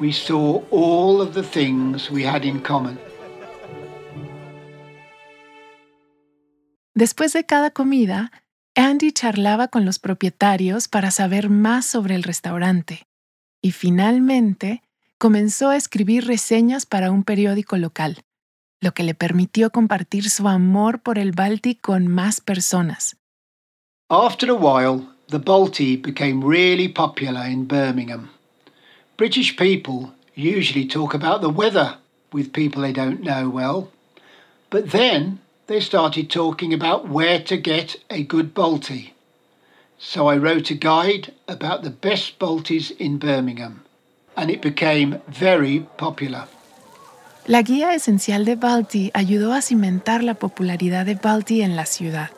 we 0.00 0.10
saw 0.10 0.60
all 0.72 1.22
of 1.22 1.34
the 1.34 1.42
things 1.44 2.10
we 2.10 2.24
had 2.24 2.44
in 2.44 2.60
common. 2.60 2.98
Después 6.94 7.32
de 7.32 7.44
cada 7.44 7.70
comida, 7.70 8.32
Andy 8.74 9.12
charlaba 9.12 9.68
con 9.68 9.84
los 9.84 10.00
propietarios 10.00 10.88
para 10.88 11.12
saber 11.12 11.48
más 11.48 11.86
sobre 11.86 12.16
el 12.16 12.24
restaurante. 12.24 13.06
Y 13.62 13.70
finalmente, 13.70 14.82
comenzó 15.22 15.68
a 15.68 15.76
escribir 15.76 16.26
reseñas 16.26 16.84
para 16.84 17.12
un 17.12 17.22
periódico 17.22 17.76
local, 17.76 18.24
lo 18.80 18.92
que 18.92 19.04
le 19.04 19.14
permitió 19.14 19.70
compartir 19.70 20.28
su 20.28 20.48
amor 20.48 21.00
por 21.00 21.16
el 21.16 21.30
Balti 21.30 21.76
con 21.76 22.08
más 22.08 22.40
personas. 22.40 23.16
After 24.10 24.50
a 24.50 24.54
while, 24.54 25.06
the 25.28 25.38
Balti 25.38 25.96
became 25.96 26.44
really 26.44 26.88
popular 26.88 27.48
in 27.48 27.68
Birmingham. 27.68 28.30
British 29.16 29.56
people 29.56 30.12
usually 30.34 30.88
talk 30.88 31.14
about 31.14 31.40
the 31.40 31.52
weather 31.52 31.98
with 32.32 32.50
people 32.52 32.82
they 32.82 32.92
don't 32.92 33.20
know 33.20 33.48
well, 33.48 33.92
but 34.70 34.90
then 34.90 35.38
they 35.68 35.80
started 35.80 36.28
talking 36.30 36.74
about 36.74 37.08
where 37.08 37.38
to 37.44 37.56
get 37.56 37.94
a 38.10 38.24
good 38.24 38.54
Balti. 38.54 39.12
So 39.98 40.26
I 40.26 40.36
wrote 40.36 40.68
a 40.72 40.74
guide 40.74 41.32
about 41.46 41.84
the 41.84 41.90
best 41.90 42.40
Baltis 42.40 42.90
in 42.98 43.18
Birmingham 43.18 43.81
and 44.36 44.50
it 44.50 44.62
became 44.62 45.20
very 45.28 45.86
popular. 45.96 46.46
La 47.46 47.62
guía 47.62 47.94
esencial 47.94 48.44
de 48.44 48.54
Balti 48.54 49.10
ayudó 49.14 49.52
a 49.52 49.62
cimentar 49.62 50.22
la 50.22 50.34
popularidad 50.34 51.04
de 51.04 51.16
Balti 51.16 51.62
en 51.62 51.74
la 51.74 51.86
ciudad. 51.86 52.30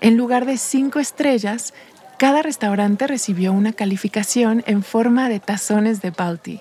En 0.00 0.16
lugar 0.16 0.46
de 0.46 0.56
cinco 0.56 1.00
estrellas, 1.00 1.74
cada 2.16 2.42
restaurante 2.42 3.06
recibió 3.06 3.52
una 3.52 3.72
calificación 3.72 4.62
en 4.66 4.82
forma 4.82 5.28
de 5.28 5.40
tazones 5.40 6.00
de 6.00 6.10
Balti. 6.10 6.60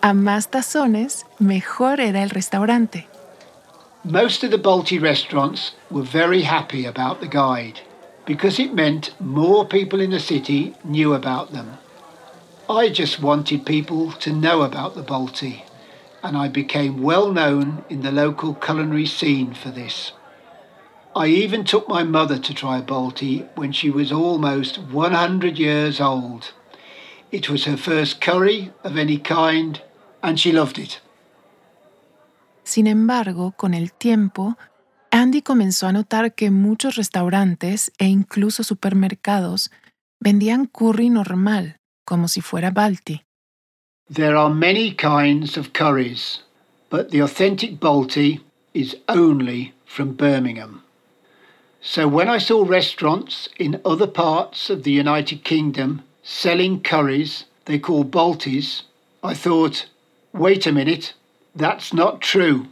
A 0.00 0.12
más 0.12 0.48
tazones, 0.48 1.24
mejor 1.38 2.00
era 2.00 2.22
el 2.22 2.30
restaurante. 2.30 3.06
Most 4.02 4.44
of 4.44 4.50
the 4.50 4.58
Balti 4.58 4.98
restaurants 4.98 5.74
were 5.90 6.06
very 6.06 6.42
happy 6.42 6.84
about 6.86 7.20
the 7.20 7.28
guide 7.28 7.80
because 8.26 8.60
it 8.60 8.72
meant 8.74 9.14
more 9.18 9.66
people 9.66 10.02
in 10.02 10.10
the 10.10 10.20
city 10.20 10.74
knew 10.84 11.14
about 11.14 11.52
them. 11.52 11.78
I 12.68 12.88
just 12.88 13.20
wanted 13.20 13.66
people 13.66 14.12
to 14.12 14.32
know 14.32 14.62
about 14.62 14.94
the 14.94 15.02
Balti, 15.02 15.64
and 16.22 16.34
I 16.34 16.48
became 16.48 17.02
well 17.02 17.30
known 17.30 17.84
in 17.90 18.00
the 18.00 18.10
local 18.10 18.54
culinary 18.54 19.04
scene 19.04 19.52
for 19.52 19.70
this. 19.70 20.12
I 21.14 21.26
even 21.26 21.64
took 21.64 21.86
my 21.88 22.04
mother 22.04 22.38
to 22.38 22.54
try 22.54 22.80
Balti 22.80 23.46
when 23.54 23.72
she 23.72 23.90
was 23.90 24.10
almost 24.10 24.78
100 24.78 25.58
years 25.58 26.00
old. 26.00 26.54
It 27.30 27.50
was 27.50 27.66
her 27.66 27.76
first 27.76 28.22
curry 28.22 28.72
of 28.82 28.96
any 28.96 29.18
kind, 29.18 29.82
and 30.22 30.40
she 30.40 30.50
loved 30.50 30.78
it. 30.78 31.02
Sin 32.62 32.86
embargo, 32.86 33.52
con 33.58 33.74
el 33.74 33.90
tiempo, 33.90 34.56
Andy 35.10 35.42
comenzó 35.42 35.86
a 35.86 35.92
notar 35.92 36.34
que 36.34 36.50
muchos 36.50 36.96
restaurantes 36.96 37.92
e 37.98 38.06
incluso 38.06 38.64
supermercados 38.64 39.70
vendían 40.18 40.66
curry 40.66 41.10
normal, 41.10 41.78
como 42.04 42.26
si 42.28 42.40
fuera 42.40 42.70
Balti. 42.70 43.20
There 44.08 44.36
are 44.36 44.50
many 44.50 44.92
kinds 44.92 45.56
of 45.56 45.72
curries, 45.72 46.42
but 46.90 47.10
the 47.10 47.20
authentic 47.20 47.80
Balti 47.80 48.40
is 48.74 48.96
only 49.08 49.72
from 49.86 50.14
Birmingham. 50.14 50.82
So 51.80 52.08
when 52.08 52.28
I 52.28 52.38
saw 52.38 52.64
restaurants 52.64 53.48
in 53.58 53.80
other 53.84 54.06
parts 54.06 54.70
of 54.70 54.82
the 54.82 54.90
United 54.90 55.44
Kingdom 55.44 56.02
selling 56.22 56.80
curries 56.82 57.44
they 57.66 57.78
call 57.78 58.04
Baltis, 58.04 58.84
I 59.22 59.34
thought, 59.34 59.86
wait 60.32 60.66
a 60.66 60.72
minute, 60.72 61.14
that's 61.54 61.94
not 61.94 62.20
true. 62.20 62.66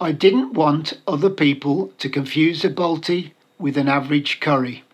I 0.00 0.12
didn't 0.12 0.54
want 0.54 1.00
other 1.06 1.30
people 1.30 1.92
to 1.98 2.08
confuse 2.08 2.64
a 2.64 2.70
Balti 2.70 3.32
with 3.58 3.76
an 3.76 3.88
average 3.88 4.40
curry, 4.40 4.84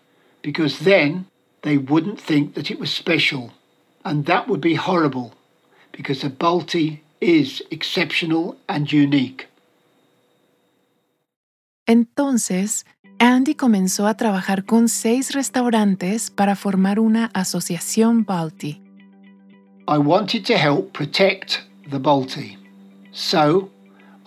because 0.41 0.79
then 0.79 1.27
they 1.65 1.77
wouldn't 1.79 2.21
think 2.21 2.53
that 2.53 2.69
it 2.69 2.79
was 2.79 2.91
special. 2.91 3.51
And 4.05 4.27
that 4.27 4.47
would 4.47 4.61
be 4.61 4.75
horrible 4.75 5.33
because 5.91 6.23
a 6.23 6.29
Balti 6.29 6.99
is 7.19 7.61
exceptional 7.71 8.55
and 8.69 8.91
unique. 8.93 9.47
Entonces, 11.87 12.85
Andy 13.19 13.55
comenzó 13.55 14.07
a 14.07 14.15
trabajar 14.15 14.65
con 14.65 14.87
seis 14.89 15.33
restaurantes 15.33 16.29
para 16.29 16.55
formar 16.55 16.99
una 16.99 17.31
asociación 17.33 18.25
Balti. 18.25 18.79
I 19.87 19.97
wanted 19.97 20.45
to 20.45 20.57
help 20.57 20.93
protect 20.93 21.63
the 21.89 21.99
Balti. 21.99 22.57
So, 23.11 23.69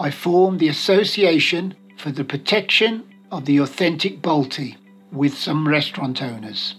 I 0.00 0.10
formed 0.10 0.58
the 0.58 0.68
Association 0.68 1.76
for 1.96 2.10
the 2.10 2.24
Protection 2.24 3.04
of 3.30 3.44
the 3.44 3.60
Authentic 3.60 4.22
Balti 4.22 4.76
with 5.12 5.34
some 5.36 5.68
restaurant 5.68 6.20
owners. 6.20 6.77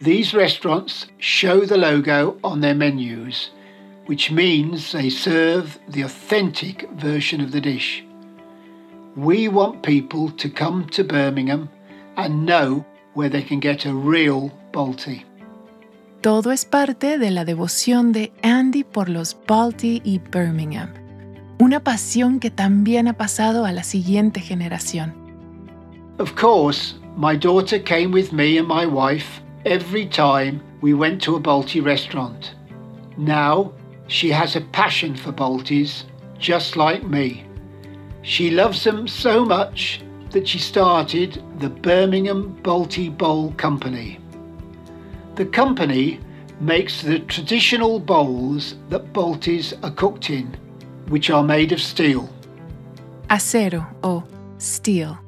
These 0.00 0.32
restaurants 0.32 1.06
show 1.18 1.64
the 1.64 1.76
logo 1.76 2.36
on 2.44 2.60
their 2.60 2.74
menus, 2.74 3.50
which 4.06 4.30
means 4.30 4.92
they 4.92 5.10
serve 5.10 5.76
the 5.88 6.02
authentic 6.02 6.88
version 6.92 7.40
of 7.40 7.50
the 7.50 7.60
dish. 7.60 8.04
We 9.16 9.48
want 9.48 9.82
people 9.82 10.30
to 10.36 10.48
come 10.48 10.86
to 10.90 11.02
Birmingham 11.02 11.68
and 12.16 12.46
know 12.46 12.86
where 13.14 13.28
they 13.28 13.42
can 13.42 13.58
get 13.58 13.86
a 13.86 13.92
real 13.92 14.52
Balti. 14.72 15.24
Todo 16.22 16.52
es 16.52 16.64
parte 16.64 17.18
de 17.18 17.32
la 17.32 17.44
devoción 17.44 18.12
de 18.12 18.32
Andy 18.44 18.84
por 18.84 19.08
los 19.08 19.36
Balti 19.48 20.00
y 20.04 20.20
Birmingham, 20.30 20.90
una 21.58 21.80
pasión 21.80 22.38
que 22.38 22.50
también 22.50 23.08
ha 23.08 23.14
pasado 23.14 23.64
a 23.64 23.72
la 23.72 23.82
siguiente 23.82 24.40
generación. 24.40 25.12
Of 26.20 26.36
course, 26.36 26.94
my 27.16 27.36
daughter 27.36 27.82
came 27.82 28.12
with 28.12 28.30
me 28.30 28.58
and 28.58 28.68
my 28.68 28.86
wife 28.86 29.42
every 29.64 30.06
time 30.06 30.60
we 30.80 30.94
went 30.94 31.22
to 31.22 31.36
a 31.36 31.40
Balti 31.40 31.84
restaurant. 31.84 32.54
Now 33.16 33.72
she 34.06 34.30
has 34.30 34.56
a 34.56 34.60
passion 34.60 35.14
for 35.16 35.32
Baltis, 35.32 36.04
just 36.38 36.76
like 36.76 37.04
me. 37.04 37.44
She 38.22 38.50
loves 38.50 38.84
them 38.84 39.08
so 39.08 39.44
much 39.44 40.00
that 40.30 40.46
she 40.46 40.58
started 40.58 41.42
the 41.58 41.68
Birmingham 41.68 42.58
Balti 42.62 43.16
Bowl 43.16 43.52
Company. 43.52 44.18
The 45.34 45.46
company 45.46 46.20
makes 46.60 47.02
the 47.02 47.20
traditional 47.20 48.00
bowls 48.00 48.74
that 48.88 49.12
Baltis 49.12 49.72
are 49.82 49.92
cooked 49.92 50.30
in, 50.30 50.56
which 51.08 51.30
are 51.30 51.44
made 51.44 51.72
of 51.72 51.80
steel. 51.80 52.28
Acero 53.28 53.86
o 54.02 54.24
steel, 54.58 55.18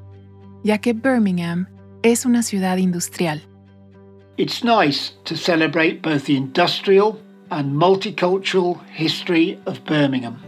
ya 0.62 0.78
que 0.78 0.94
Birmingham 0.94 1.68
es 2.02 2.24
una 2.24 2.42
ciudad 2.42 2.78
industrial. 2.78 3.40
It's 4.40 4.64
nice 4.64 5.12
to 5.24 5.36
celebrate 5.36 6.00
both 6.00 6.24
the 6.24 6.34
industrial 6.34 7.20
and 7.50 7.74
multicultural 7.76 8.80
history 8.86 9.60
of 9.66 9.84
Birmingham. 9.84 10.38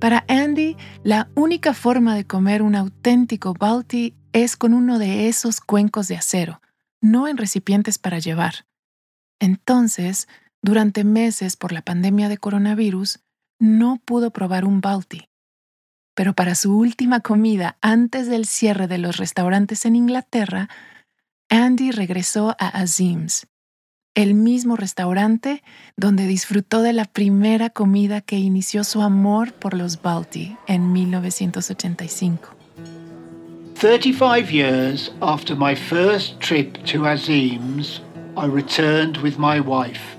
Para 0.00 0.24
Andy, 0.26 0.78
la 1.02 1.28
única 1.34 1.74
forma 1.74 2.16
de 2.16 2.24
comer 2.24 2.62
un 2.62 2.76
auténtico 2.76 3.52
Balti 3.52 4.14
es 4.32 4.56
con 4.56 4.72
uno 4.72 4.98
de 4.98 5.28
esos 5.28 5.60
cuencos 5.60 6.08
de 6.08 6.16
acero, 6.16 6.62
no 7.02 7.28
en 7.28 7.36
recipientes 7.36 7.98
para 7.98 8.18
llevar. 8.18 8.64
Entonces, 9.38 10.28
durante 10.62 11.04
meses 11.04 11.56
por 11.56 11.72
la 11.72 11.82
pandemia 11.82 12.30
de 12.30 12.38
coronavirus, 12.38 13.18
no 13.58 14.00
pudo 14.02 14.30
probar 14.30 14.64
un 14.64 14.80
Balti. 14.80 15.28
Pero 16.16 16.32
para 16.32 16.54
su 16.54 16.76
última 16.76 17.20
comida 17.20 17.76
antes 17.82 18.26
del 18.26 18.46
cierre 18.46 18.88
de 18.88 18.96
los 18.96 19.18
restaurantes 19.18 19.84
en 19.84 19.94
Inglaterra, 19.94 20.70
Andy 21.50 21.90
regresó 21.90 22.56
a 22.58 22.68
Azim's, 22.68 23.46
el 24.14 24.32
mismo 24.32 24.76
restaurante 24.76 25.62
donde 25.94 26.26
disfrutó 26.26 26.80
de 26.80 26.94
la 26.94 27.04
primera 27.04 27.68
comida 27.68 28.22
que 28.22 28.38
inició 28.38 28.82
su 28.82 29.02
amor 29.02 29.52
por 29.52 29.74
los 29.74 30.00
Balti 30.00 30.56
en 30.66 30.90
1985. 30.90 32.56
35 33.74 34.50
years 34.50 35.12
after 35.20 35.54
my 35.54 35.76
first 35.76 36.40
trip 36.40 36.82
to 36.86 37.06
Azim's, 37.06 38.00
I 38.38 38.46
returned 38.46 39.18
with 39.18 39.36
my 39.36 39.60
wife. 39.60 40.16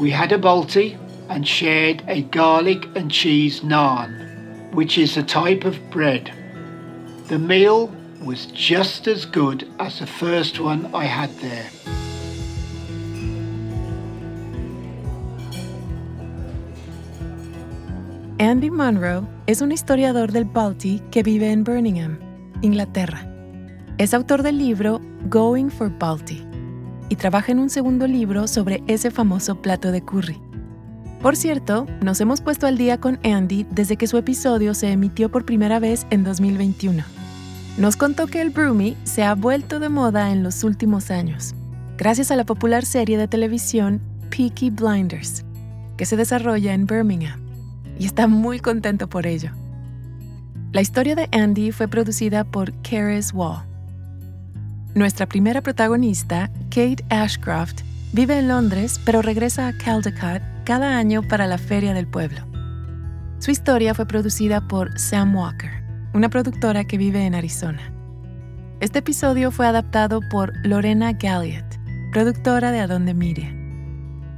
We 0.00 0.10
had 0.10 0.32
a 0.32 0.38
Balti 0.38 0.96
and 1.28 1.46
shared 1.46 2.02
a 2.08 2.22
garlic 2.22 2.88
and 2.96 3.08
cheese 3.08 3.62
naan, 3.62 4.27
which 4.72 4.98
is 4.98 5.16
a 5.16 5.22
type 5.22 5.64
of 5.64 5.78
bread. 5.90 6.30
The 7.28 7.38
meal 7.38 7.90
was 8.24 8.46
just 8.46 9.06
as 9.06 9.24
good 9.24 9.68
as 9.78 9.98
the 9.98 10.06
first 10.06 10.60
one 10.60 10.90
I 10.94 11.04
had 11.04 11.30
there. 11.40 11.70
Andy 18.40 18.70
Munro 18.70 19.28
es 19.46 19.62
un 19.62 19.72
historiador 19.72 20.30
del 20.30 20.44
Balti 20.44 21.02
que 21.10 21.24
vive 21.24 21.50
en 21.50 21.64
Birmingham, 21.64 22.18
Inglaterra. 22.62 23.26
Es 23.98 24.14
autor 24.14 24.44
del 24.44 24.58
libro 24.58 25.00
Going 25.28 25.70
for 25.70 25.90
Balti 25.98 26.46
y 27.08 27.16
trabaja 27.16 27.50
en 27.50 27.58
un 27.58 27.68
segundo 27.68 28.06
libro 28.06 28.46
sobre 28.46 28.82
ese 28.86 29.10
famoso 29.10 29.60
plato 29.60 29.90
de 29.90 30.02
curry. 30.02 30.47
Por 31.20 31.34
cierto, 31.34 31.86
nos 32.00 32.20
hemos 32.20 32.40
puesto 32.40 32.68
al 32.68 32.78
día 32.78 32.98
con 32.98 33.18
Andy 33.24 33.66
desde 33.70 33.96
que 33.96 34.06
su 34.06 34.16
episodio 34.18 34.72
se 34.72 34.92
emitió 34.92 35.30
por 35.30 35.44
primera 35.44 35.80
vez 35.80 36.06
en 36.10 36.22
2021. 36.22 37.02
Nos 37.76 37.96
contó 37.96 38.28
que 38.28 38.40
el 38.40 38.50
broomy 38.50 38.96
se 39.02 39.24
ha 39.24 39.34
vuelto 39.34 39.80
de 39.80 39.88
moda 39.88 40.30
en 40.30 40.44
los 40.44 40.62
últimos 40.62 41.10
años, 41.10 41.54
gracias 41.96 42.30
a 42.30 42.36
la 42.36 42.44
popular 42.44 42.84
serie 42.84 43.18
de 43.18 43.26
televisión 43.26 44.00
Peaky 44.30 44.70
Blinders, 44.70 45.44
que 45.96 46.06
se 46.06 46.16
desarrolla 46.16 46.72
en 46.72 46.86
Birmingham 46.86 47.40
y 47.98 48.06
está 48.06 48.28
muy 48.28 48.60
contento 48.60 49.08
por 49.08 49.26
ello. 49.26 49.50
La 50.70 50.82
historia 50.82 51.16
de 51.16 51.28
Andy 51.32 51.72
fue 51.72 51.88
producida 51.88 52.44
por 52.44 52.72
Keres 52.82 53.34
Wall. 53.34 53.64
Nuestra 54.94 55.26
primera 55.26 55.62
protagonista, 55.62 56.48
Kate 56.70 57.04
Ashcroft, 57.10 57.80
vive 58.12 58.38
en 58.38 58.46
Londres 58.46 59.00
pero 59.04 59.20
regresa 59.20 59.66
a 59.66 59.72
Caldecott 59.72 60.57
cada 60.68 60.98
año 60.98 61.22
para 61.22 61.46
la 61.46 61.56
Feria 61.56 61.94
del 61.94 62.06
Pueblo. 62.06 62.40
Su 63.38 63.50
historia 63.50 63.94
fue 63.94 64.04
producida 64.04 64.68
por 64.68 64.98
Sam 64.98 65.34
Walker, 65.34 65.70
una 66.12 66.28
productora 66.28 66.84
que 66.84 66.98
vive 66.98 67.24
en 67.24 67.34
Arizona. 67.34 67.90
Este 68.80 68.98
episodio 68.98 69.50
fue 69.50 69.66
adaptado 69.66 70.20
por 70.30 70.52
Lorena 70.66 71.14
Galliot, 71.14 71.64
productora 72.12 72.70
de 72.70 72.80
Adonde 72.80 73.14
Miria. 73.14 73.50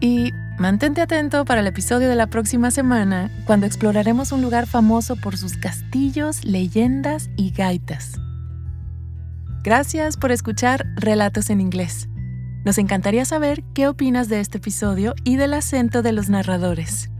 Y 0.00 0.30
Mantente 0.56 1.00
atento 1.00 1.44
para 1.46 1.62
el 1.62 1.66
episodio 1.66 2.08
de 2.08 2.14
la 2.14 2.28
próxima 2.28 2.70
semana, 2.70 3.30
cuando 3.46 3.66
exploraremos 3.66 4.30
un 4.30 4.42
lugar 4.42 4.66
famoso 4.66 5.16
por 5.16 5.36
sus 5.36 5.56
castillos, 5.56 6.44
leyendas 6.44 7.28
y 7.36 7.50
gaitas. 7.50 8.12
Gracias 9.64 10.18
por 10.18 10.30
escuchar 10.30 10.86
Relatos 10.96 11.48
en 11.48 11.62
Inglés. 11.62 12.09
Nos 12.64 12.78
encantaría 12.78 13.24
saber 13.24 13.62
qué 13.74 13.88
opinas 13.88 14.28
de 14.28 14.38
este 14.40 14.58
episodio 14.58 15.14
y 15.24 15.36
del 15.36 15.54
acento 15.54 16.02
de 16.02 16.12
los 16.12 16.28
narradores. 16.28 17.10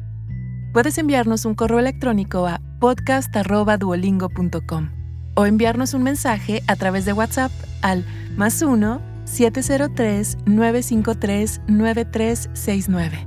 Puedes 0.72 0.98
enviarnos 0.98 1.46
un 1.46 1.54
correo 1.54 1.78
electrónico 1.78 2.46
a 2.46 2.60
podcast.duolingo.com 2.78 4.90
o 5.34 5.46
enviarnos 5.46 5.94
un 5.94 6.02
mensaje 6.02 6.62
a 6.66 6.74
través 6.76 7.04
de 7.04 7.12
WhatsApp 7.12 7.52
al 7.82 8.04
más 8.36 8.62
1 8.62 9.00
703 9.24 10.38
953 10.44 11.60
9369. 11.66 13.26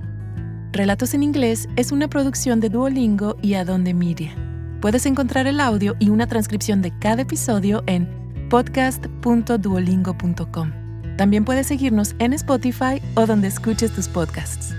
Relatos 0.71 1.13
en 1.13 1.23
Inglés 1.23 1.67
es 1.75 1.91
una 1.91 2.07
producción 2.07 2.59
de 2.59 2.69
Duolingo 2.69 3.37
y 3.41 3.55
Adonde 3.55 3.93
Media. 3.93 4.35
Puedes 4.81 5.05
encontrar 5.05 5.47
el 5.47 5.59
audio 5.59 5.95
y 5.99 6.09
una 6.09 6.27
transcripción 6.27 6.81
de 6.81 6.97
cada 6.99 7.21
episodio 7.21 7.83
en 7.85 8.09
podcast.duolingo.com. 8.49 10.82
También 11.17 11.45
puedes 11.45 11.67
seguirnos 11.67 12.15
en 12.19 12.33
Spotify 12.33 13.01
o 13.15 13.25
donde 13.25 13.47
escuches 13.47 13.91
tus 13.91 14.07
podcasts. 14.07 14.73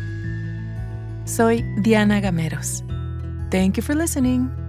Soy 1.25 1.65
Diana 1.83 2.21
Gameros. 2.21 2.85
Thank 3.51 3.77
you 3.77 3.83
for 3.83 3.95
listening. 3.95 4.64